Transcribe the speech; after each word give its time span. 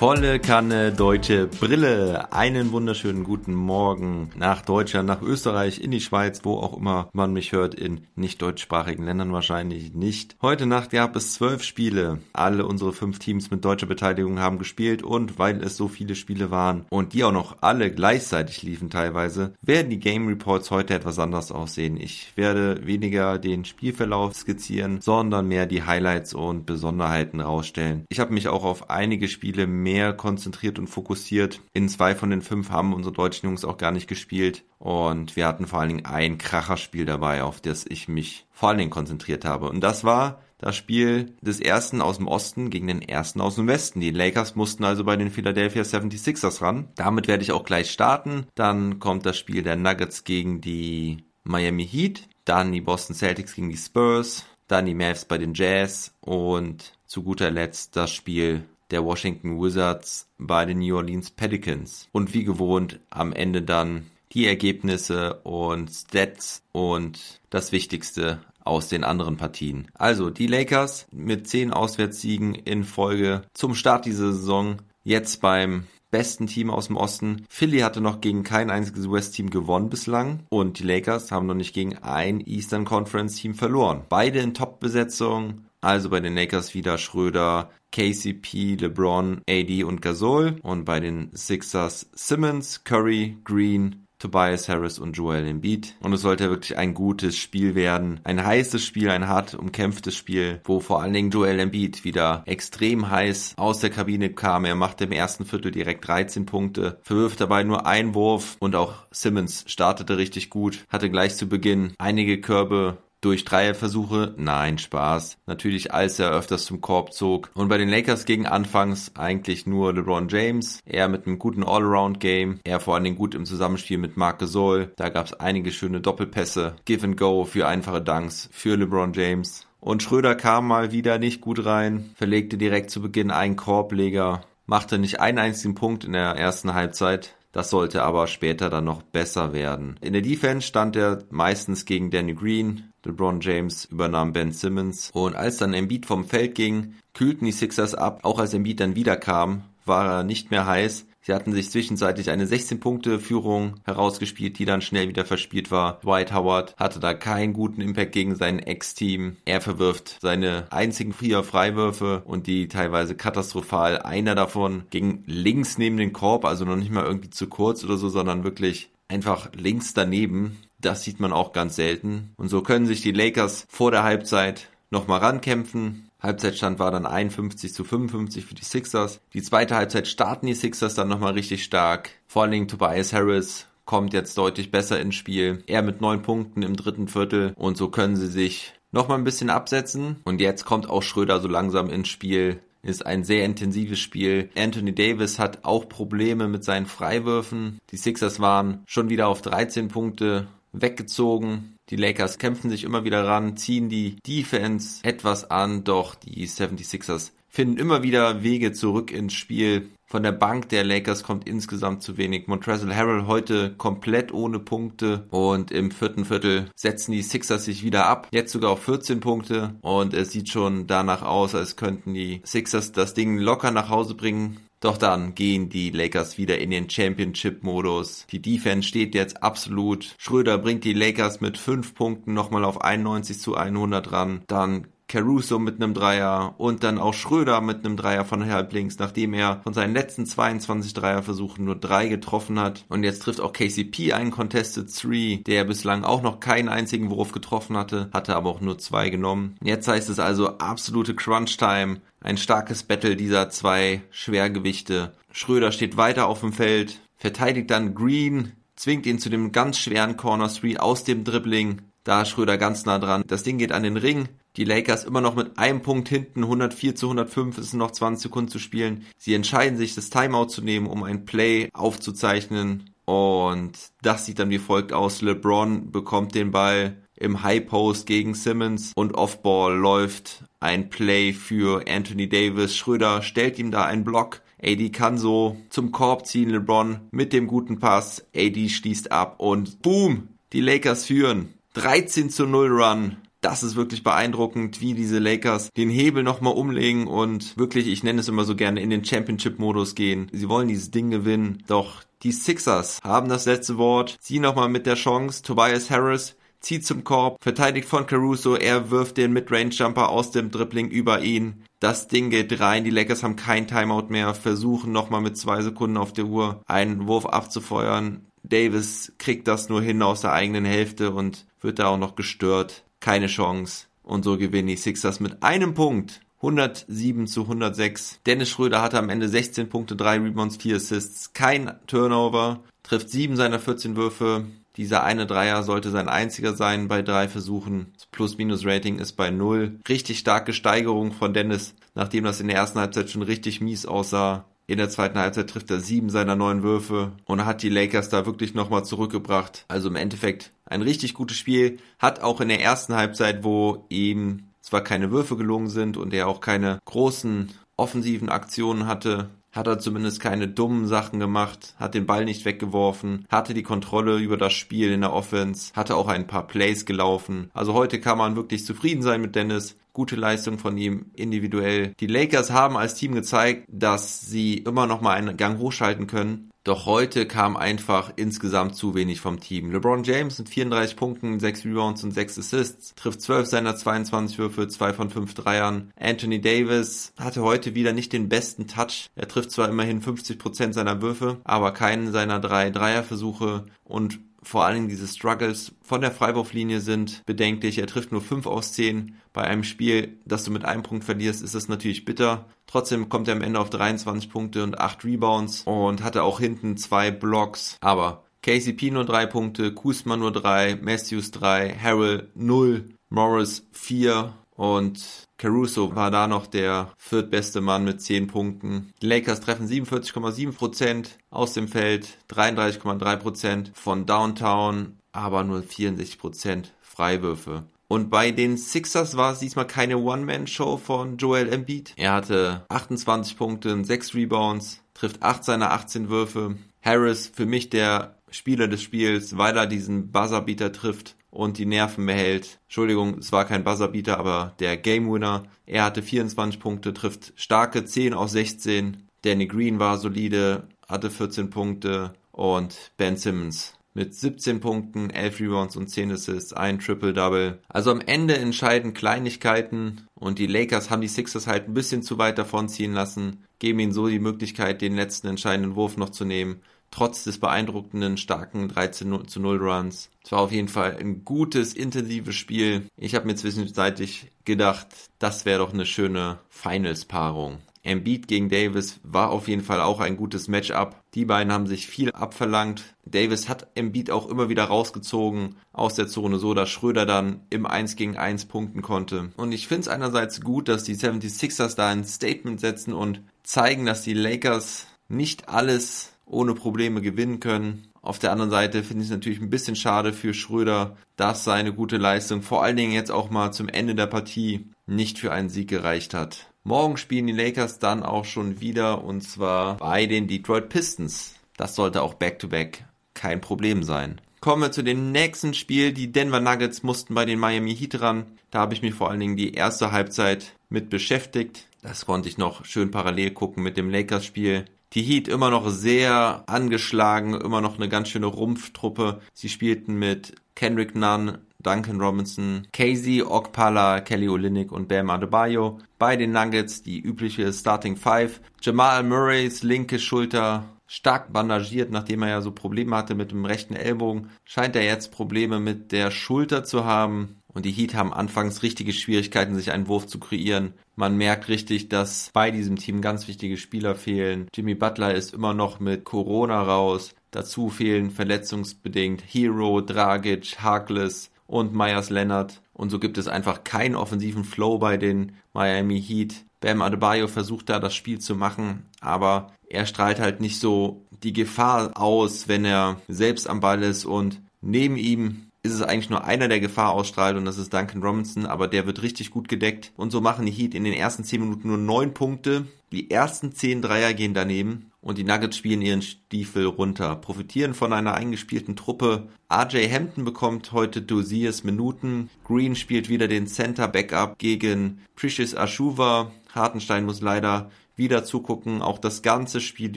Volle 0.00 0.40
Kanne 0.40 0.92
deutsche 0.92 1.46
Brille. 1.46 2.32
Einen 2.32 2.72
wunderschönen 2.72 3.22
guten 3.22 3.54
Morgen 3.54 4.30
nach 4.34 4.62
Deutschland, 4.62 5.06
nach 5.06 5.20
Österreich, 5.20 5.78
in 5.78 5.90
die 5.90 6.00
Schweiz, 6.00 6.40
wo 6.42 6.54
auch 6.54 6.74
immer 6.78 7.10
man 7.12 7.34
mich 7.34 7.52
hört, 7.52 7.74
in 7.74 8.06
nicht 8.14 8.40
deutschsprachigen 8.40 9.04
Ländern 9.04 9.34
wahrscheinlich 9.34 9.92
nicht. 9.92 10.36
Heute 10.40 10.64
Nacht 10.64 10.92
gab 10.92 11.16
es 11.16 11.34
zwölf 11.34 11.62
Spiele. 11.62 12.20
Alle 12.32 12.64
unsere 12.64 12.94
fünf 12.94 13.18
Teams 13.18 13.50
mit 13.50 13.62
deutscher 13.62 13.88
Beteiligung 13.88 14.38
haben 14.38 14.58
gespielt 14.58 15.02
und 15.02 15.38
weil 15.38 15.62
es 15.62 15.76
so 15.76 15.86
viele 15.86 16.14
Spiele 16.14 16.50
waren 16.50 16.86
und 16.88 17.12
die 17.12 17.22
auch 17.22 17.30
noch 17.30 17.58
alle 17.60 17.90
gleichzeitig 17.90 18.62
liefen 18.62 18.88
teilweise, 18.88 19.52
werden 19.60 19.90
die 19.90 20.00
Game 20.00 20.26
Reports 20.28 20.70
heute 20.70 20.94
etwas 20.94 21.18
anders 21.18 21.52
aussehen. 21.52 21.98
Ich 22.00 22.32
werde 22.36 22.86
weniger 22.86 23.36
den 23.36 23.66
Spielverlauf 23.66 24.34
skizzieren, 24.34 25.02
sondern 25.02 25.46
mehr 25.46 25.66
die 25.66 25.82
Highlights 25.82 26.32
und 26.32 26.64
Besonderheiten 26.64 27.42
rausstellen. 27.42 28.06
Ich 28.08 28.18
habe 28.18 28.32
mich 28.32 28.48
auch 28.48 28.64
auf 28.64 28.88
einige 28.88 29.28
Spiele 29.28 29.66
mehr 29.66 29.89
mehr 29.90 30.12
konzentriert 30.12 30.78
und 30.78 30.86
fokussiert. 30.86 31.60
In 31.72 31.88
zwei 31.88 32.14
von 32.14 32.30
den 32.30 32.42
fünf 32.42 32.70
haben 32.70 32.94
unsere 32.94 33.12
deutschen 33.12 33.46
Jungs 33.46 33.64
auch 33.64 33.76
gar 33.76 33.90
nicht 33.90 34.06
gespielt. 34.06 34.62
Und 34.78 35.34
wir 35.34 35.48
hatten 35.48 35.66
vor 35.66 35.80
allen 35.80 35.88
Dingen 35.88 36.06
ein 36.06 36.38
Kracherspiel 36.38 37.06
dabei, 37.06 37.42
auf 37.42 37.60
das 37.60 37.84
ich 37.88 38.06
mich 38.06 38.46
vor 38.52 38.68
allen 38.68 38.78
Dingen 38.78 38.90
konzentriert 38.90 39.44
habe. 39.44 39.68
Und 39.68 39.80
das 39.80 40.04
war 40.04 40.42
das 40.58 40.76
Spiel 40.76 41.34
des 41.40 41.58
ersten 41.58 42.02
aus 42.02 42.18
dem 42.18 42.28
Osten 42.28 42.70
gegen 42.70 42.86
den 42.86 43.02
ersten 43.02 43.40
aus 43.40 43.56
dem 43.56 43.66
Westen. 43.66 44.00
Die 44.00 44.12
Lakers 44.12 44.54
mussten 44.54 44.84
also 44.84 45.02
bei 45.02 45.16
den 45.16 45.30
Philadelphia 45.30 45.82
76ers 45.82 46.62
ran. 46.62 46.88
Damit 46.94 47.26
werde 47.26 47.42
ich 47.42 47.50
auch 47.50 47.64
gleich 47.64 47.90
starten. 47.90 48.46
Dann 48.54 49.00
kommt 49.00 49.26
das 49.26 49.38
Spiel 49.38 49.64
der 49.64 49.76
Nuggets 49.76 50.22
gegen 50.22 50.60
die 50.60 51.24
Miami 51.42 51.86
Heat. 51.86 52.28
Dann 52.44 52.70
die 52.70 52.80
Boston 52.80 53.16
Celtics 53.16 53.54
gegen 53.54 53.70
die 53.70 53.76
Spurs. 53.76 54.44
Dann 54.68 54.86
die 54.86 54.94
Mavs 54.94 55.24
bei 55.24 55.38
den 55.38 55.54
Jazz. 55.54 56.14
Und 56.20 56.92
zu 57.06 57.24
guter 57.24 57.50
Letzt 57.50 57.96
das 57.96 58.12
Spiel 58.12 58.66
der 58.90 59.04
Washington 59.04 59.60
Wizards 59.60 60.28
bei 60.38 60.64
den 60.64 60.78
New 60.78 60.96
Orleans 60.96 61.30
Pelicans. 61.30 62.08
Und 62.12 62.34
wie 62.34 62.44
gewohnt 62.44 63.00
am 63.10 63.32
Ende 63.32 63.62
dann 63.62 64.06
die 64.32 64.46
Ergebnisse 64.46 65.40
und 65.42 65.90
Stats 65.90 66.62
und 66.72 67.40
das 67.50 67.72
Wichtigste 67.72 68.40
aus 68.62 68.88
den 68.88 69.04
anderen 69.04 69.36
Partien. 69.36 69.88
Also 69.94 70.30
die 70.30 70.46
Lakers 70.46 71.06
mit 71.10 71.48
zehn 71.48 71.72
Auswärtssiegen 71.72 72.54
in 72.54 72.84
Folge 72.84 73.42
zum 73.54 73.74
Start 73.74 74.04
dieser 74.06 74.32
Saison. 74.32 74.76
Jetzt 75.02 75.40
beim 75.40 75.86
besten 76.10 76.46
Team 76.46 76.70
aus 76.70 76.88
dem 76.88 76.96
Osten. 76.96 77.46
Philly 77.48 77.80
hatte 77.80 78.00
noch 78.00 78.20
gegen 78.20 78.42
kein 78.42 78.70
einziges 78.70 79.10
West-Team 79.10 79.50
gewonnen 79.50 79.90
bislang 79.90 80.40
und 80.48 80.78
die 80.78 80.84
Lakers 80.84 81.30
haben 81.30 81.46
noch 81.46 81.54
nicht 81.54 81.74
gegen 81.74 81.96
ein 81.98 82.40
Eastern 82.40 82.84
Conference-Team 82.84 83.54
verloren. 83.54 84.02
Beide 84.08 84.40
in 84.40 84.54
Top-Besetzung. 84.54 85.66
Also 85.80 86.10
bei 86.10 86.20
den 86.20 86.34
Lakers 86.34 86.74
wieder 86.74 86.98
Schröder, 86.98 87.70
KCP, 87.92 88.76
LeBron, 88.76 89.42
AD 89.48 89.84
und 89.84 90.02
Gasol. 90.02 90.56
Und 90.62 90.84
bei 90.84 91.00
den 91.00 91.30
Sixers 91.34 92.10
Simmons, 92.14 92.84
Curry, 92.84 93.38
Green, 93.44 94.06
Tobias 94.20 94.68
Harris 94.68 94.98
und 94.98 95.16
Joel 95.16 95.46
Embiid. 95.46 95.96
Und 96.00 96.12
es 96.12 96.20
sollte 96.20 96.50
wirklich 96.50 96.76
ein 96.76 96.94
gutes 96.94 97.38
Spiel 97.38 97.74
werden. 97.74 98.20
Ein 98.22 98.44
heißes 98.44 98.84
Spiel, 98.84 99.10
ein 99.10 99.26
hart 99.26 99.54
umkämpftes 99.54 100.14
Spiel, 100.14 100.60
wo 100.64 100.80
vor 100.80 101.00
allen 101.00 101.14
Dingen 101.14 101.30
Joel 101.30 101.58
Embiid 101.58 102.04
wieder 102.04 102.42
extrem 102.46 103.10
heiß 103.10 103.54
aus 103.56 103.80
der 103.80 103.90
Kabine 103.90 104.30
kam. 104.30 104.66
Er 104.66 104.74
machte 104.74 105.04
im 105.04 105.12
ersten 105.12 105.46
Viertel 105.46 105.72
direkt 105.72 106.06
13 106.06 106.44
Punkte, 106.44 106.98
verwirft 107.02 107.40
dabei 107.40 107.64
nur 107.64 107.86
einen 107.86 108.14
Wurf 108.14 108.56
und 108.60 108.76
auch 108.76 109.06
Simmons 109.10 109.64
startete 109.66 110.18
richtig 110.18 110.50
gut, 110.50 110.84
hatte 110.90 111.10
gleich 111.10 111.34
zu 111.36 111.48
Beginn 111.48 111.94
einige 111.98 112.42
Körbe 112.42 112.98
durch 113.20 113.44
Dreierversuche? 113.44 114.34
Nein, 114.36 114.78
Spaß. 114.78 115.38
Natürlich, 115.46 115.92
als 115.92 116.18
er 116.18 116.30
öfters 116.30 116.64
zum 116.64 116.80
Korb 116.80 117.12
zog. 117.12 117.50
Und 117.54 117.68
bei 117.68 117.78
den 117.78 117.88
Lakers 117.88 118.24
gegen 118.24 118.46
anfangs 118.46 119.12
eigentlich 119.16 119.66
nur 119.66 119.92
LeBron 119.92 120.28
James. 120.28 120.80
Er 120.84 121.08
mit 121.08 121.26
einem 121.26 121.38
guten 121.38 121.64
Allround-Game. 121.64 122.60
Er 122.64 122.80
vor 122.80 122.94
allen 122.94 123.04
Dingen 123.04 123.16
gut 123.16 123.34
im 123.34 123.46
Zusammenspiel 123.46 123.98
mit 123.98 124.16
Marc 124.16 124.38
Gasol. 124.38 124.92
Da 124.96 125.08
gab 125.08 125.26
es 125.26 125.34
einige 125.34 125.72
schöne 125.72 126.00
Doppelpässe. 126.00 126.76
Give 126.84 127.04
and 127.04 127.16
Go 127.16 127.44
für 127.44 127.66
einfache 127.66 128.02
Dunks 128.02 128.48
für 128.52 128.76
LeBron 128.76 129.12
James. 129.12 129.66
Und 129.80 130.02
Schröder 130.02 130.34
kam 130.34 130.68
mal 130.68 130.92
wieder 130.92 131.18
nicht 131.18 131.40
gut 131.40 131.64
rein, 131.64 132.10
verlegte 132.14 132.58
direkt 132.58 132.90
zu 132.90 133.00
Beginn 133.00 133.30
einen 133.30 133.56
Korbleger, 133.56 134.42
machte 134.66 134.98
nicht 134.98 135.20
einen 135.20 135.38
einzigen 135.38 135.74
Punkt 135.74 136.04
in 136.04 136.12
der 136.12 136.36
ersten 136.36 136.74
Halbzeit, 136.74 137.34
das 137.52 137.70
sollte 137.70 138.02
aber 138.02 138.26
später 138.26 138.70
dann 138.70 138.84
noch 138.84 139.02
besser 139.02 139.52
werden. 139.52 139.96
In 140.00 140.12
der 140.12 140.22
Defense 140.22 140.66
stand 140.66 140.94
er 140.96 141.24
meistens 141.30 141.84
gegen 141.84 142.10
Danny 142.10 142.34
Green. 142.34 142.89
LeBron 143.04 143.40
James 143.40 143.86
übernahm 143.86 144.32
Ben 144.32 144.52
Simmons. 144.52 145.10
Und 145.12 145.36
als 145.36 145.58
dann 145.58 145.74
Embiid 145.74 146.06
vom 146.06 146.24
Feld 146.24 146.54
ging, 146.54 146.94
kühlten 147.14 147.44
die 147.44 147.52
Sixers 147.52 147.94
ab. 147.94 148.20
Auch 148.22 148.38
als 148.38 148.54
Embiid 148.54 148.80
dann 148.80 148.96
wiederkam, 148.96 149.62
war 149.84 150.06
er 150.06 150.24
nicht 150.24 150.50
mehr 150.50 150.66
heiß. 150.66 151.06
Sie 151.22 151.34
hatten 151.34 151.52
sich 151.52 151.70
zwischenzeitlich 151.70 152.30
eine 152.30 152.46
16-Punkte-Führung 152.46 153.74
herausgespielt, 153.84 154.58
die 154.58 154.64
dann 154.64 154.80
schnell 154.80 155.08
wieder 155.08 155.26
verspielt 155.26 155.70
war. 155.70 156.00
Dwight 156.00 156.32
Howard 156.32 156.74
hatte 156.78 156.98
da 156.98 157.12
keinen 157.12 157.52
guten 157.52 157.82
Impact 157.82 158.12
gegen 158.12 158.36
sein 158.36 158.58
Ex-Team. 158.58 159.36
Er 159.44 159.60
verwirft 159.60 160.16
seine 160.20 160.66
einzigen 160.70 161.12
vier 161.12 161.42
Freiwürfe 161.42 162.22
und 162.24 162.46
die 162.46 162.68
teilweise 162.68 163.14
katastrophal. 163.14 163.98
Einer 163.98 164.34
davon 164.34 164.84
ging 164.88 165.22
links 165.26 165.76
neben 165.76 165.98
den 165.98 166.14
Korb, 166.14 166.46
also 166.46 166.64
noch 166.64 166.76
nicht 166.76 166.90
mal 166.90 167.04
irgendwie 167.04 167.30
zu 167.30 167.48
kurz 167.48 167.84
oder 167.84 167.98
so, 167.98 168.08
sondern 168.08 168.42
wirklich 168.42 168.88
einfach 169.08 169.50
links 169.54 169.92
daneben. 169.92 170.56
Das 170.80 171.04
sieht 171.04 171.20
man 171.20 171.32
auch 171.32 171.52
ganz 171.52 171.76
selten. 171.76 172.32
Und 172.36 172.48
so 172.48 172.62
können 172.62 172.86
sich 172.86 173.02
die 173.02 173.12
Lakers 173.12 173.66
vor 173.68 173.90
der 173.90 174.02
Halbzeit 174.02 174.68
nochmal 174.90 175.20
rankämpfen. 175.20 176.10
Halbzeitstand 176.20 176.78
war 176.78 176.90
dann 176.90 177.06
51 177.06 177.72
zu 177.72 177.84
55 177.84 178.44
für 178.44 178.54
die 178.54 178.64
Sixers. 178.64 179.20
Die 179.32 179.42
zweite 179.42 179.74
Halbzeit 179.74 180.06
starten 180.06 180.46
die 180.46 180.54
Sixers 180.54 180.94
dann 180.94 181.08
nochmal 181.08 181.32
richtig 181.32 181.64
stark. 181.64 182.10
Vor 182.26 182.42
allen 182.42 182.50
Dingen 182.50 182.68
Tobias 182.68 183.12
Harris 183.12 183.66
kommt 183.84 184.12
jetzt 184.12 184.36
deutlich 184.36 184.70
besser 184.70 185.00
ins 185.00 185.14
Spiel. 185.14 185.64
Er 185.66 185.82
mit 185.82 186.00
neun 186.00 186.22
Punkten 186.22 186.62
im 186.62 186.76
dritten 186.76 187.08
Viertel 187.08 187.54
und 187.56 187.76
so 187.76 187.88
können 187.88 188.16
sie 188.16 188.28
sich 188.28 188.74
nochmal 188.92 189.18
ein 189.18 189.24
bisschen 189.24 189.50
absetzen. 189.50 190.16
Und 190.24 190.40
jetzt 190.40 190.64
kommt 190.64 190.88
auch 190.88 191.02
Schröder 191.02 191.40
so 191.40 191.48
langsam 191.48 191.90
ins 191.90 192.08
Spiel. 192.08 192.60
Ist 192.82 193.04
ein 193.04 193.24
sehr 193.24 193.44
intensives 193.44 193.98
Spiel. 193.98 194.48
Anthony 194.56 194.94
Davis 194.94 195.38
hat 195.38 195.64
auch 195.64 195.88
Probleme 195.88 196.48
mit 196.48 196.64
seinen 196.64 196.86
Freiwürfen. 196.86 197.78
Die 197.90 197.96
Sixers 197.96 198.40
waren 198.40 198.82
schon 198.86 199.10
wieder 199.10 199.28
auf 199.28 199.42
13 199.42 199.88
Punkte 199.88 200.48
weggezogen. 200.72 201.76
Die 201.90 201.96
Lakers 201.96 202.38
kämpfen 202.38 202.70
sich 202.70 202.84
immer 202.84 203.04
wieder 203.04 203.26
ran, 203.26 203.56
ziehen 203.56 203.88
die 203.88 204.16
Defense 204.26 205.04
etwas 205.04 205.50
an, 205.50 205.84
doch 205.84 206.14
die 206.14 206.46
76ers 206.46 207.32
finden 207.50 207.78
immer 207.78 208.02
wieder 208.02 208.42
Wege 208.42 208.72
zurück 208.72 209.10
ins 209.10 209.34
Spiel. 209.34 209.90
Von 210.06 210.22
der 210.22 210.32
Bank 210.32 210.68
der 210.70 210.82
Lakers 210.84 211.22
kommt 211.22 211.48
insgesamt 211.48 212.02
zu 212.02 212.16
wenig. 212.16 212.48
Montrezl 212.48 212.94
Harrell 212.94 213.26
heute 213.26 213.74
komplett 213.76 214.32
ohne 214.32 214.58
Punkte 214.58 215.26
und 215.30 215.70
im 215.70 215.90
vierten 215.90 216.24
Viertel 216.24 216.70
setzen 216.74 217.12
die 217.12 217.22
Sixers 217.22 217.64
sich 217.64 217.84
wieder 217.84 218.06
ab. 218.06 218.28
Jetzt 218.32 218.52
sogar 218.52 218.70
auf 218.70 218.82
14 218.84 219.20
Punkte 219.20 219.76
und 219.82 220.14
es 220.14 220.32
sieht 220.32 220.48
schon 220.48 220.86
danach 220.86 221.22
aus, 221.22 221.54
als 221.54 221.76
könnten 221.76 222.14
die 222.14 222.40
Sixers 222.44 222.92
das 222.92 223.14
Ding 223.14 223.38
locker 223.38 223.70
nach 223.70 223.88
Hause 223.88 224.14
bringen. 224.14 224.58
Doch 224.80 224.96
dann 224.96 225.34
gehen 225.34 225.68
die 225.68 225.90
Lakers 225.90 226.38
wieder 226.38 226.58
in 226.58 226.70
den 226.70 226.88
Championship-Modus. 226.88 228.26
Die 228.32 228.40
Defense 228.40 228.88
steht 228.88 229.14
jetzt 229.14 229.42
absolut. 229.42 230.14
Schröder 230.16 230.56
bringt 230.56 230.84
die 230.84 230.94
Lakers 230.94 231.42
mit 231.42 231.58
5 231.58 231.94
Punkten 231.94 232.32
nochmal 232.32 232.64
auf 232.64 232.80
91 232.80 233.38
zu 233.38 233.56
100 233.56 234.10
ran. 234.10 234.42
Dann 234.46 234.86
Caruso 235.10 235.58
mit 235.58 235.82
einem 235.82 235.92
Dreier 235.92 236.54
und 236.58 236.84
dann 236.84 236.98
auch 236.98 237.14
Schröder 237.14 237.60
mit 237.60 237.84
einem 237.84 237.96
Dreier 237.96 238.24
von 238.24 238.46
halblinks, 238.46 239.00
nachdem 239.00 239.34
er 239.34 239.60
von 239.64 239.74
seinen 239.74 239.92
letzten 239.92 240.24
22 240.24 240.94
Dreierversuchen 240.94 241.64
nur 241.64 241.74
drei 241.74 242.06
getroffen 242.06 242.60
hat. 242.60 242.84
Und 242.88 243.02
jetzt 243.02 243.24
trifft 243.24 243.40
auch 243.40 243.52
KCP 243.52 244.12
einen 244.12 244.30
Contested 244.30 244.94
Three, 244.94 245.38
der 245.38 245.64
bislang 245.64 246.04
auch 246.04 246.22
noch 246.22 246.38
keinen 246.38 246.68
einzigen 246.68 247.10
Wurf 247.10 247.32
getroffen 247.32 247.76
hatte, 247.76 248.08
hatte 248.12 248.36
aber 248.36 248.50
auch 248.50 248.60
nur 248.60 248.78
zwei 248.78 249.10
genommen. 249.10 249.56
Jetzt 249.60 249.88
heißt 249.88 250.08
es 250.08 250.20
also 250.20 250.58
absolute 250.58 251.16
Crunch 251.16 251.56
Time. 251.56 252.00
Ein 252.20 252.36
starkes 252.36 252.84
Battle 252.84 253.16
dieser 253.16 253.50
zwei 253.50 254.02
Schwergewichte. 254.10 255.12
Schröder 255.32 255.72
steht 255.72 255.96
weiter 255.96 256.28
auf 256.28 256.38
dem 256.38 256.52
Feld, 256.52 257.00
verteidigt 257.16 257.68
dann 257.72 257.96
Green, 257.96 258.52
zwingt 258.76 259.06
ihn 259.06 259.18
zu 259.18 259.28
dem 259.28 259.50
ganz 259.50 259.76
schweren 259.76 260.16
Corner 260.16 260.48
Three 260.48 260.76
aus 260.76 261.02
dem 261.02 261.24
Dribbling. 261.24 261.82
Da 262.04 262.24
Schröder 262.24 262.56
ganz 262.56 262.86
nah 262.86 262.98
dran. 262.98 263.24
Das 263.26 263.42
Ding 263.42 263.58
geht 263.58 263.72
an 263.72 263.82
den 263.82 263.96
Ring. 263.96 264.28
Die 264.56 264.64
Lakers 264.64 265.04
immer 265.04 265.20
noch 265.20 265.36
mit 265.36 265.58
einem 265.58 265.82
Punkt 265.82 266.08
hinten, 266.08 266.42
104 266.42 266.96
zu 266.96 267.06
105, 267.06 267.58
es 267.58 267.70
sind 267.70 267.78
noch 267.78 267.92
20 267.92 268.24
Sekunden 268.24 268.50
zu 268.50 268.58
spielen. 268.58 269.06
Sie 269.16 269.34
entscheiden 269.34 269.78
sich, 269.78 269.94
das 269.94 270.10
Timeout 270.10 270.46
zu 270.46 270.62
nehmen, 270.62 270.86
um 270.86 271.02
ein 271.04 271.24
Play 271.24 271.68
aufzuzeichnen. 271.72 272.90
Und 273.04 273.72
das 274.02 274.26
sieht 274.26 274.38
dann 274.38 274.50
wie 274.50 274.58
folgt 274.58 274.92
aus. 274.92 275.22
LeBron 275.22 275.90
bekommt 275.90 276.34
den 276.34 276.50
Ball 276.50 276.96
im 277.16 277.42
High 277.42 277.66
Post 277.66 278.06
gegen 278.06 278.34
Simmons 278.34 278.92
und 278.94 279.14
Offball 279.14 279.76
läuft 279.76 280.44
ein 280.58 280.88
Play 280.88 281.32
für 281.32 281.84
Anthony 281.88 282.28
Davis. 282.28 282.76
Schröder 282.76 283.22
stellt 283.22 283.58
ihm 283.58 283.70
da 283.70 283.84
einen 283.84 284.04
Block. 284.04 284.42
AD 284.62 284.90
kann 284.90 285.18
so 285.18 285.56
zum 285.70 285.92
Korb 285.92 286.26
ziehen, 286.26 286.50
LeBron 286.50 287.00
mit 287.10 287.32
dem 287.32 287.46
guten 287.46 287.78
Pass. 287.78 288.26
AD 288.34 288.68
schließt 288.68 289.12
ab 289.12 289.36
und 289.38 289.82
boom, 289.82 290.28
die 290.52 290.60
Lakers 290.60 291.06
führen. 291.06 291.54
13 291.74 292.30
zu 292.30 292.46
0 292.46 292.68
Run. 292.68 293.16
Das 293.40 293.62
ist 293.62 293.74
wirklich 293.74 294.02
beeindruckend, 294.02 294.80
wie 294.80 294.94
diese 294.94 295.18
Lakers 295.18 295.70
den 295.76 295.88
Hebel 295.88 296.22
nochmal 296.22 296.52
umlegen 296.52 297.06
und 297.06 297.56
wirklich, 297.56 297.86
ich 297.86 298.02
nenne 298.02 298.20
es 298.20 298.28
immer 298.28 298.44
so 298.44 298.54
gerne, 298.54 298.82
in 298.82 298.90
den 298.90 299.04
Championship-Modus 299.04 299.94
gehen. 299.94 300.28
Sie 300.32 300.48
wollen 300.48 300.68
dieses 300.68 300.90
Ding 300.90 301.10
gewinnen, 301.10 301.62
doch 301.66 302.02
die 302.22 302.32
Sixers 302.32 303.00
haben 303.02 303.30
das 303.30 303.46
letzte 303.46 303.78
Wort. 303.78 304.18
Sie 304.20 304.40
nochmal 304.40 304.68
mit 304.68 304.84
der 304.84 304.94
Chance. 304.94 305.42
Tobias 305.42 305.90
Harris 305.90 306.36
zieht 306.60 306.84
zum 306.84 307.04
Korb, 307.04 307.42
verteidigt 307.42 307.88
von 307.88 308.06
Caruso, 308.06 308.54
er 308.54 308.90
wirft 308.90 309.16
den 309.16 309.32
Midrange-Jumper 309.32 310.10
aus 310.10 310.30
dem 310.30 310.50
Dribbling 310.50 310.90
über 310.90 311.22
ihn. 311.22 311.64
Das 311.80 312.08
Ding 312.08 312.28
geht 312.28 312.60
rein, 312.60 312.84
die 312.84 312.90
Lakers 312.90 313.22
haben 313.22 313.36
kein 313.36 313.66
Timeout 313.66 314.08
mehr, 314.10 314.34
versuchen 314.34 314.92
nochmal 314.92 315.22
mit 315.22 315.38
zwei 315.38 315.62
Sekunden 315.62 315.96
auf 315.96 316.12
der 316.12 316.26
Uhr 316.26 316.60
einen 316.66 317.06
Wurf 317.06 317.24
abzufeuern. 317.24 318.26
Davis 318.42 319.12
kriegt 319.18 319.48
das 319.48 319.70
nur 319.70 319.80
hin 319.80 320.02
aus 320.02 320.20
der 320.20 320.32
eigenen 320.32 320.66
Hälfte 320.66 321.12
und 321.12 321.46
wird 321.62 321.78
da 321.78 321.88
auch 321.88 321.98
noch 321.98 322.16
gestört. 322.16 322.84
Keine 323.00 323.26
Chance. 323.26 323.86
Und 324.02 324.24
so 324.24 324.38
gewinnen 324.38 324.68
die 324.68 324.76
Sixers 324.76 325.20
mit 325.20 325.42
einem 325.42 325.74
Punkt. 325.74 326.20
107 326.36 327.26
zu 327.26 327.42
106. 327.42 328.20
Dennis 328.24 328.48
Schröder 328.48 328.80
hatte 328.80 328.98
am 328.98 329.10
Ende 329.10 329.28
16 329.28 329.68
Punkte, 329.68 329.96
3 329.96 330.20
Rebounds, 330.20 330.56
4 330.56 330.76
Assists, 330.76 331.32
kein 331.34 331.74
Turnover, 331.86 332.60
trifft 332.82 333.10
7 333.10 333.36
seiner 333.36 333.58
14 333.58 333.94
Würfe, 333.94 334.46
dieser 334.76 335.02
eine 335.02 335.26
Dreier 335.26 335.62
sollte 335.62 335.90
sein 335.90 336.08
einziger 336.08 336.54
sein 336.54 336.88
bei 336.88 337.02
drei 337.02 337.28
Versuchen. 337.28 337.92
Das 337.94 338.06
Plus-Minus-Rating 338.06 338.98
ist 338.98 339.12
bei 339.12 339.30
null. 339.30 339.78
Richtig 339.88 340.18
starke 340.18 340.52
Steigerung 340.52 341.12
von 341.12 341.34
Dennis, 341.34 341.74
nachdem 341.94 342.24
das 342.24 342.40
in 342.40 342.48
der 342.48 342.56
ersten 342.56 342.78
Halbzeit 342.78 343.10
schon 343.10 343.22
richtig 343.22 343.60
mies 343.60 343.84
aussah. 343.84 344.46
In 344.70 344.78
der 344.78 344.88
zweiten 344.88 345.18
Halbzeit 345.18 345.50
trifft 345.50 345.68
er 345.72 345.80
sieben 345.80 346.10
seiner 346.10 346.36
neun 346.36 346.62
Würfe 346.62 347.10
und 347.24 347.44
hat 347.44 347.64
die 347.64 347.68
Lakers 347.68 348.08
da 348.08 348.24
wirklich 348.24 348.54
nochmal 348.54 348.84
zurückgebracht. 348.84 349.64
Also 349.66 349.88
im 349.88 349.96
Endeffekt 349.96 350.52
ein 350.64 350.82
richtig 350.82 351.14
gutes 351.14 351.36
Spiel. 351.38 351.78
Hat 351.98 352.22
auch 352.22 352.40
in 352.40 352.46
der 352.46 352.60
ersten 352.62 352.94
Halbzeit, 352.94 353.42
wo 353.42 353.84
ihm 353.88 354.44
zwar 354.60 354.84
keine 354.84 355.10
Würfe 355.10 355.36
gelungen 355.36 355.66
sind 355.66 355.96
und 355.96 356.14
er 356.14 356.28
auch 356.28 356.40
keine 356.40 356.78
großen 356.84 357.50
offensiven 357.76 358.28
Aktionen 358.28 358.86
hatte, 358.86 359.30
hat 359.52 359.66
er 359.66 359.78
zumindest 359.78 360.20
keine 360.20 360.48
dummen 360.48 360.86
Sachen 360.86 361.18
gemacht, 361.18 361.74
hat 361.78 361.94
den 361.94 362.06
Ball 362.06 362.24
nicht 362.24 362.44
weggeworfen, 362.44 363.26
hatte 363.28 363.54
die 363.54 363.62
Kontrolle 363.62 364.18
über 364.18 364.36
das 364.36 364.52
Spiel 364.52 364.92
in 364.92 365.00
der 365.00 365.12
Offense, 365.12 365.72
hatte 365.74 365.96
auch 365.96 366.08
ein 366.08 366.26
paar 366.26 366.46
Plays 366.46 366.86
gelaufen. 366.86 367.50
Also 367.52 367.74
heute 367.74 368.00
kann 368.00 368.18
man 368.18 368.36
wirklich 368.36 368.64
zufrieden 368.64 369.02
sein 369.02 369.20
mit 369.20 369.34
Dennis. 369.34 369.76
Gute 369.92 370.14
Leistung 370.14 370.58
von 370.58 370.78
ihm 370.78 371.06
individuell. 371.14 371.94
Die 371.98 372.06
Lakers 372.06 372.52
haben 372.52 372.76
als 372.76 372.94
Team 372.94 373.12
gezeigt, 373.12 373.64
dass 373.68 374.20
sie 374.20 374.58
immer 374.58 374.86
noch 374.86 375.00
mal 375.00 375.14
einen 375.14 375.36
Gang 375.36 375.58
hochschalten 375.58 376.06
können 376.06 376.49
doch 376.64 376.84
heute 376.84 377.26
kam 377.26 377.56
einfach 377.56 378.12
insgesamt 378.16 378.76
zu 378.76 378.94
wenig 378.94 379.20
vom 379.20 379.40
Team. 379.40 379.72
LeBron 379.72 380.04
James 380.04 380.38
mit 380.38 380.48
34 380.48 380.96
Punkten, 380.96 381.40
6 381.40 381.64
Rebounds 381.64 382.04
und 382.04 382.12
6 382.12 382.38
Assists, 382.38 382.94
trifft 382.94 383.22
12 383.22 383.46
seiner 383.46 383.76
22 383.76 384.38
Würfe, 384.38 384.68
2 384.68 384.92
von 384.92 385.10
5 385.10 385.34
Dreiern. 385.34 385.92
Anthony 385.98 386.40
Davis 386.40 387.12
hatte 387.18 387.42
heute 387.42 387.74
wieder 387.74 387.92
nicht 387.92 388.12
den 388.12 388.28
besten 388.28 388.66
Touch. 388.66 389.08
Er 389.16 389.28
trifft 389.28 389.50
zwar 389.50 389.68
immerhin 389.68 390.02
50% 390.02 390.72
seiner 390.72 391.00
Würfe, 391.00 391.40
aber 391.44 391.72
keinen 391.72 392.12
seiner 392.12 392.40
drei 392.40 392.70
Dreierversuche 392.70 393.64
und 393.84 394.20
vor 394.42 394.64
allen 394.64 394.74
Dingen 394.74 394.88
diese 394.88 395.06
Struggles 395.06 395.72
von 395.82 396.00
der 396.00 396.12
Freiwurflinie 396.12 396.80
sind 396.80 397.22
bedenklich. 397.26 397.78
Er 397.78 397.86
trifft 397.86 398.12
nur 398.12 398.22
5 398.22 398.46
aus 398.46 398.72
10. 398.72 399.16
Bei 399.32 399.42
einem 399.42 399.64
Spiel, 399.64 400.18
das 400.24 400.44
du 400.44 400.50
mit 400.50 400.64
einem 400.64 400.82
Punkt 400.82 401.04
verlierst, 401.04 401.42
ist 401.42 401.54
das 401.54 401.68
natürlich 401.68 402.04
bitter. 402.04 402.46
Trotzdem 402.66 403.08
kommt 403.08 403.28
er 403.28 403.34
am 403.34 403.42
Ende 403.42 403.60
auf 403.60 403.70
23 403.70 404.30
Punkte 404.30 404.62
und 404.62 404.78
8 404.78 405.04
Rebounds 405.04 405.62
und 405.64 406.02
hatte 406.02 406.22
auch 406.22 406.40
hinten 406.40 406.76
zwei 406.76 407.10
Blocks. 407.10 407.76
Aber 407.80 408.24
KCP 408.42 408.90
nur 408.90 409.04
3 409.04 409.26
Punkte, 409.26 409.74
Kuzma 409.74 410.16
nur 410.16 410.32
3, 410.32 410.76
Matthews 410.76 411.30
3, 411.32 411.74
Harrell 411.74 412.28
0, 412.34 412.88
Morris 413.10 413.66
4 413.72 414.32
und 414.60 415.26
Caruso 415.38 415.96
war 415.96 416.10
da 416.10 416.26
noch 416.26 416.46
der 416.46 416.92
viertbeste 416.98 417.62
Mann 417.62 417.82
mit 417.82 418.02
10 418.02 418.26
Punkten. 418.26 418.92
Die 419.00 419.06
Lakers 419.06 419.40
treffen 419.40 419.66
47,7% 419.66 421.06
aus 421.30 421.54
dem 421.54 421.66
Feld, 421.66 422.18
33,3% 422.28 423.70
von 423.72 424.04
Downtown, 424.04 424.98
aber 425.12 425.44
nur 425.44 425.60
64% 425.60 426.66
Freiwürfe. 426.82 427.62
Und 427.88 428.10
bei 428.10 428.32
den 428.32 428.58
Sixers 428.58 429.16
war 429.16 429.32
es 429.32 429.38
diesmal 429.38 429.66
keine 429.66 429.96
One-Man-Show 429.96 430.76
von 430.76 431.16
Joel 431.16 431.50
Embiid. 431.50 431.94
Er 431.96 432.12
hatte 432.12 432.66
28 432.68 433.38
Punkte, 433.38 433.82
6 433.82 434.14
Rebounds, 434.14 434.82
trifft 434.92 435.22
8 435.22 435.42
seiner 435.42 435.70
18 435.70 436.10
Würfe. 436.10 436.56
Harris 436.82 437.30
für 437.32 437.46
mich 437.46 437.70
der 437.70 438.19
Spieler 438.30 438.68
des 438.68 438.82
Spiels, 438.82 439.36
weil 439.36 439.56
er 439.56 439.66
diesen 439.66 440.10
Buzzerbeater 440.10 440.72
trifft 440.72 441.16
und 441.30 441.58
die 441.58 441.66
Nerven 441.66 442.06
behält. 442.06 442.58
Entschuldigung, 442.64 443.18
es 443.18 443.32
war 443.32 443.44
kein 443.44 443.64
Buzzerbeater, 443.64 444.18
aber 444.18 444.54
der 444.60 444.76
Game 444.76 445.10
Winner. 445.10 445.44
Er 445.66 445.84
hatte 445.84 446.02
24 446.02 446.60
Punkte, 446.60 446.92
trifft 446.92 447.32
starke 447.36 447.84
10 447.84 448.14
aus 448.14 448.32
16. 448.32 449.08
Danny 449.22 449.46
Green 449.46 449.78
war 449.78 449.98
solide, 449.98 450.68
hatte 450.88 451.10
14 451.10 451.50
Punkte 451.50 452.14
und 452.32 452.92
Ben 452.96 453.16
Simmons 453.16 453.74
mit 453.92 454.14
17 454.14 454.60
Punkten, 454.60 455.10
11 455.10 455.40
Rebounds 455.40 455.76
und 455.76 455.88
10 455.88 456.12
Assists, 456.12 456.52
ein 456.52 456.78
Triple-Double. 456.78 457.58
Also 457.68 457.90
am 457.90 458.00
Ende 458.00 458.36
entscheiden 458.36 458.94
Kleinigkeiten 458.94 460.06
und 460.14 460.38
die 460.38 460.46
Lakers 460.46 460.90
haben 460.90 461.00
die 461.00 461.08
Sixers 461.08 461.46
halt 461.46 461.68
ein 461.68 461.74
bisschen 461.74 462.02
zu 462.02 462.16
weit 462.18 462.38
davon 462.38 462.68
ziehen 462.68 462.92
lassen, 462.92 463.44
geben 463.58 463.80
ihnen 463.80 463.92
so 463.92 464.08
die 464.08 464.20
Möglichkeit, 464.20 464.80
den 464.80 464.94
letzten 464.94 465.28
entscheidenden 465.28 465.74
Wurf 465.74 465.96
noch 465.96 466.10
zu 466.10 466.24
nehmen 466.24 466.60
trotz 466.90 467.24
des 467.24 467.38
beeindruckenden, 467.38 468.16
starken 468.16 468.68
13 468.68 469.28
zu 469.28 469.40
0 469.40 469.56
Runs. 469.58 470.10
Es 470.24 470.32
war 470.32 470.40
auf 470.40 470.52
jeden 470.52 470.68
Fall 470.68 470.96
ein 470.98 471.24
gutes, 471.24 471.72
intensives 471.72 472.34
Spiel. 472.34 472.88
Ich 472.96 473.14
habe 473.14 473.26
mir 473.26 473.36
zwischenzeitlich 473.36 474.30
gedacht, 474.44 474.88
das 475.18 475.44
wäre 475.44 475.60
doch 475.60 475.72
eine 475.72 475.86
schöne 475.86 476.38
Finals-Paarung. 476.48 477.58
Embiid 477.82 478.28
gegen 478.28 478.50
Davis 478.50 479.00
war 479.02 479.30
auf 479.30 479.48
jeden 479.48 479.62
Fall 479.62 479.80
auch 479.80 480.00
ein 480.00 480.16
gutes 480.16 480.48
Matchup. 480.48 480.96
Die 481.14 481.24
beiden 481.24 481.52
haben 481.52 481.66
sich 481.66 481.86
viel 481.86 482.12
abverlangt. 482.12 482.84
Davis 483.06 483.48
hat 483.48 483.68
Embiid 483.74 484.10
auch 484.10 484.28
immer 484.28 484.48
wieder 484.50 484.64
rausgezogen 484.64 485.56
aus 485.72 485.94
der 485.94 486.06
Zone, 486.06 486.38
so 486.38 486.52
dass 486.52 486.68
Schröder 486.68 487.06
dann 487.06 487.40
im 487.48 487.64
1 487.64 487.96
gegen 487.96 488.18
1 488.18 488.46
punkten 488.46 488.82
konnte. 488.82 489.30
Und 489.36 489.52
ich 489.52 489.66
finde 489.66 489.82
es 489.82 489.88
einerseits 489.88 490.42
gut, 490.42 490.68
dass 490.68 490.84
die 490.84 490.94
76ers 490.94 491.74
da 491.74 491.88
ein 491.88 492.04
Statement 492.04 492.60
setzen 492.60 492.92
und 492.92 493.22
zeigen, 493.42 493.86
dass 493.86 494.02
die 494.02 494.14
Lakers 494.14 494.86
nicht 495.08 495.48
alles 495.48 496.12
ohne 496.30 496.54
Probleme 496.54 497.00
gewinnen 497.00 497.40
können. 497.40 497.88
Auf 498.02 498.18
der 498.18 498.32
anderen 498.32 498.50
Seite 498.50 498.82
finde 498.82 499.02
ich 499.02 499.10
es 499.10 499.14
natürlich 499.14 499.40
ein 499.40 499.50
bisschen 499.50 499.76
schade 499.76 500.12
für 500.12 500.32
Schröder, 500.32 500.96
dass 501.16 501.44
seine 501.44 501.72
gute 501.72 501.98
Leistung 501.98 502.42
vor 502.42 502.62
allen 502.62 502.76
Dingen 502.76 502.92
jetzt 502.92 503.10
auch 503.10 503.30
mal 503.30 503.52
zum 503.52 503.68
Ende 503.68 503.94
der 503.94 504.06
Partie 504.06 504.70
nicht 504.86 505.18
für 505.18 505.32
einen 505.32 505.50
Sieg 505.50 505.68
gereicht 505.68 506.14
hat. 506.14 506.46
Morgen 506.62 506.96
spielen 506.96 507.26
die 507.26 507.32
Lakers 507.32 507.78
dann 507.78 508.02
auch 508.02 508.24
schon 508.24 508.60
wieder 508.60 509.04
und 509.04 509.22
zwar 509.22 509.76
bei 509.76 510.06
den 510.06 510.28
Detroit 510.28 510.68
Pistons. 510.68 511.34
Das 511.56 511.74
sollte 511.74 512.02
auch 512.02 512.14
back-to-back 512.14 512.78
-back 512.78 512.84
kein 513.14 513.40
Problem 513.40 513.82
sein. 513.82 514.20
Kommen 514.40 514.62
wir 514.62 514.72
zu 514.72 514.82
dem 514.82 515.12
nächsten 515.12 515.52
Spiel. 515.52 515.92
Die 515.92 516.12
Denver 516.12 516.40
Nuggets 516.40 516.82
mussten 516.82 517.14
bei 517.14 517.26
den 517.26 517.38
Miami 517.38 517.76
Heat 517.76 518.00
ran. 518.00 518.24
Da 518.50 518.60
habe 518.60 518.72
ich 518.72 518.80
mich 518.80 518.94
vor 518.94 519.10
allen 519.10 519.20
Dingen 519.20 519.36
die 519.36 519.52
erste 519.52 519.92
Halbzeit 519.92 520.54
mit 520.70 520.88
beschäftigt. 520.88 521.66
Das 521.82 522.06
konnte 522.06 522.28
ich 522.28 522.38
noch 522.38 522.64
schön 522.64 522.90
parallel 522.90 523.32
gucken 523.32 523.62
mit 523.62 523.76
dem 523.76 523.90
Lakers-Spiel. 523.90 524.64
Die 524.92 525.02
Heat 525.02 525.28
immer 525.28 525.50
noch 525.50 525.70
sehr 525.70 526.42
angeschlagen, 526.46 527.34
immer 527.34 527.60
noch 527.60 527.76
eine 527.76 527.88
ganz 527.88 528.08
schöne 528.08 528.26
Rumpftruppe. 528.26 529.20
Sie 529.32 529.48
spielten 529.48 529.94
mit 529.94 530.34
Kendrick 530.56 530.96
Nunn, 530.96 531.38
Duncan 531.62 532.00
Robinson, 532.00 532.66
Casey 532.72 533.22
Okpala, 533.22 534.00
Kelly 534.00 534.28
Olynyk 534.28 534.72
und 534.72 534.88
Bam 534.88 535.10
Adebayo. 535.10 535.78
Bei 535.98 536.16
den 536.16 536.32
Nuggets 536.32 536.82
die 536.82 536.98
übliche 536.98 537.52
Starting 537.52 537.96
Five. 537.96 538.40
Jamal 538.60 539.04
Murrays 539.04 539.62
linke 539.62 540.00
Schulter 540.00 540.64
stark 540.88 541.32
bandagiert, 541.32 541.92
nachdem 541.92 542.22
er 542.22 542.30
ja 542.30 542.40
so 542.40 542.50
Probleme 542.50 542.96
hatte 542.96 543.14
mit 543.14 543.30
dem 543.30 543.44
rechten 543.44 543.76
Ellbogen. 543.76 544.30
Scheint 544.44 544.74
er 544.74 544.82
jetzt 544.82 545.12
Probleme 545.12 545.60
mit 545.60 545.92
der 545.92 546.10
Schulter 546.10 546.64
zu 546.64 546.84
haben. 546.84 547.36
Und 547.52 547.64
die 547.64 547.72
Heat 547.72 547.94
haben 547.94 548.12
anfangs 548.12 548.62
richtige 548.62 548.92
Schwierigkeiten, 548.92 549.56
sich 549.56 549.72
einen 549.72 549.88
Wurf 549.88 550.06
zu 550.06 550.20
kreieren. 550.20 550.74
Man 550.96 551.16
merkt 551.16 551.48
richtig, 551.48 551.88
dass 551.88 552.30
bei 552.32 552.50
diesem 552.50 552.76
Team 552.76 553.00
ganz 553.00 553.28
wichtige 553.28 553.56
Spieler 553.56 553.94
fehlen. 553.94 554.48
Jimmy 554.54 554.74
Butler 554.74 555.14
ist 555.14 555.34
immer 555.34 555.54
noch 555.54 555.80
mit 555.80 556.04
Corona 556.04 556.62
raus. 556.62 557.14
Dazu 557.30 557.68
fehlen 557.68 558.10
verletzungsbedingt 558.10 559.22
Hero, 559.26 559.80
Dragic, 559.80 560.58
Harkless 560.60 561.30
und 561.46 561.74
Myers 561.74 562.10
Leonard. 562.10 562.62
Und 562.72 562.90
so 562.90 562.98
gibt 562.98 563.18
es 563.18 563.28
einfach 563.28 563.64
keinen 563.64 563.96
offensiven 563.96 564.44
Flow 564.44 564.78
bei 564.78 564.96
den 564.96 565.32
Miami 565.52 566.00
Heat. 566.00 566.44
Bam 566.60 566.82
Adebayo 566.82 567.26
versucht 567.26 567.68
da 567.68 567.78
das 567.78 567.94
Spiel 567.94 568.18
zu 568.20 568.34
machen, 568.34 568.86
aber 569.00 569.52
er 569.68 569.86
strahlt 569.86 570.20
halt 570.20 570.40
nicht 570.40 570.60
so 570.60 571.06
die 571.22 571.32
Gefahr 571.32 571.92
aus, 571.94 572.48
wenn 572.48 572.64
er 572.64 573.00
selbst 573.08 573.48
am 573.48 573.60
Ball 573.60 573.82
ist 573.82 574.04
und 574.04 574.40
neben 574.60 574.96
ihm 574.96 575.49
ist 575.62 575.74
es 575.74 575.82
eigentlich 575.82 576.10
nur 576.10 576.24
einer, 576.24 576.48
der 576.48 576.60
Gefahr 576.60 576.92
ausstrahlt 576.92 577.36
und 577.36 577.44
das 577.44 577.58
ist 577.58 577.72
Duncan 577.72 578.02
Robinson, 578.02 578.46
aber 578.46 578.66
der 578.66 578.86
wird 578.86 579.02
richtig 579.02 579.30
gut 579.30 579.48
gedeckt 579.48 579.92
und 579.96 580.10
so 580.10 580.20
machen 580.20 580.46
die 580.46 580.52
Heat 580.52 580.74
in 580.74 580.84
den 580.84 580.94
ersten 580.94 581.24
10 581.24 581.40
Minuten 581.40 581.68
nur 581.68 581.78
9 581.78 582.14
Punkte. 582.14 582.66
Die 582.92 583.10
ersten 583.10 583.52
10 583.52 583.82
Dreier 583.82 584.14
gehen 584.14 584.34
daneben 584.34 584.90
und 585.02 585.18
die 585.18 585.24
Nuggets 585.24 585.56
spielen 585.56 585.82
ihren 585.82 586.02
Stiefel 586.02 586.66
runter, 586.66 587.14
profitieren 587.16 587.74
von 587.74 587.92
einer 587.92 588.14
eingespielten 588.14 588.74
Truppe. 588.74 589.28
RJ 589.52 589.90
Hampton 589.90 590.24
bekommt 590.24 590.72
heute 590.72 591.02
Dosiers 591.02 591.62
Minuten. 591.62 592.30
Green 592.44 592.74
spielt 592.74 593.08
wieder 593.08 593.28
den 593.28 593.46
Center 593.46 593.86
Backup 593.86 594.38
gegen 594.38 595.00
Precious 595.14 595.54
Ashuva. 595.54 596.32
Hartenstein 596.54 597.04
muss 597.04 597.20
leider 597.20 597.70
wieder 597.96 598.24
zugucken, 598.24 598.82
auch 598.82 598.98
das 598.98 599.22
ganze 599.22 599.60
Spiel 599.60 599.96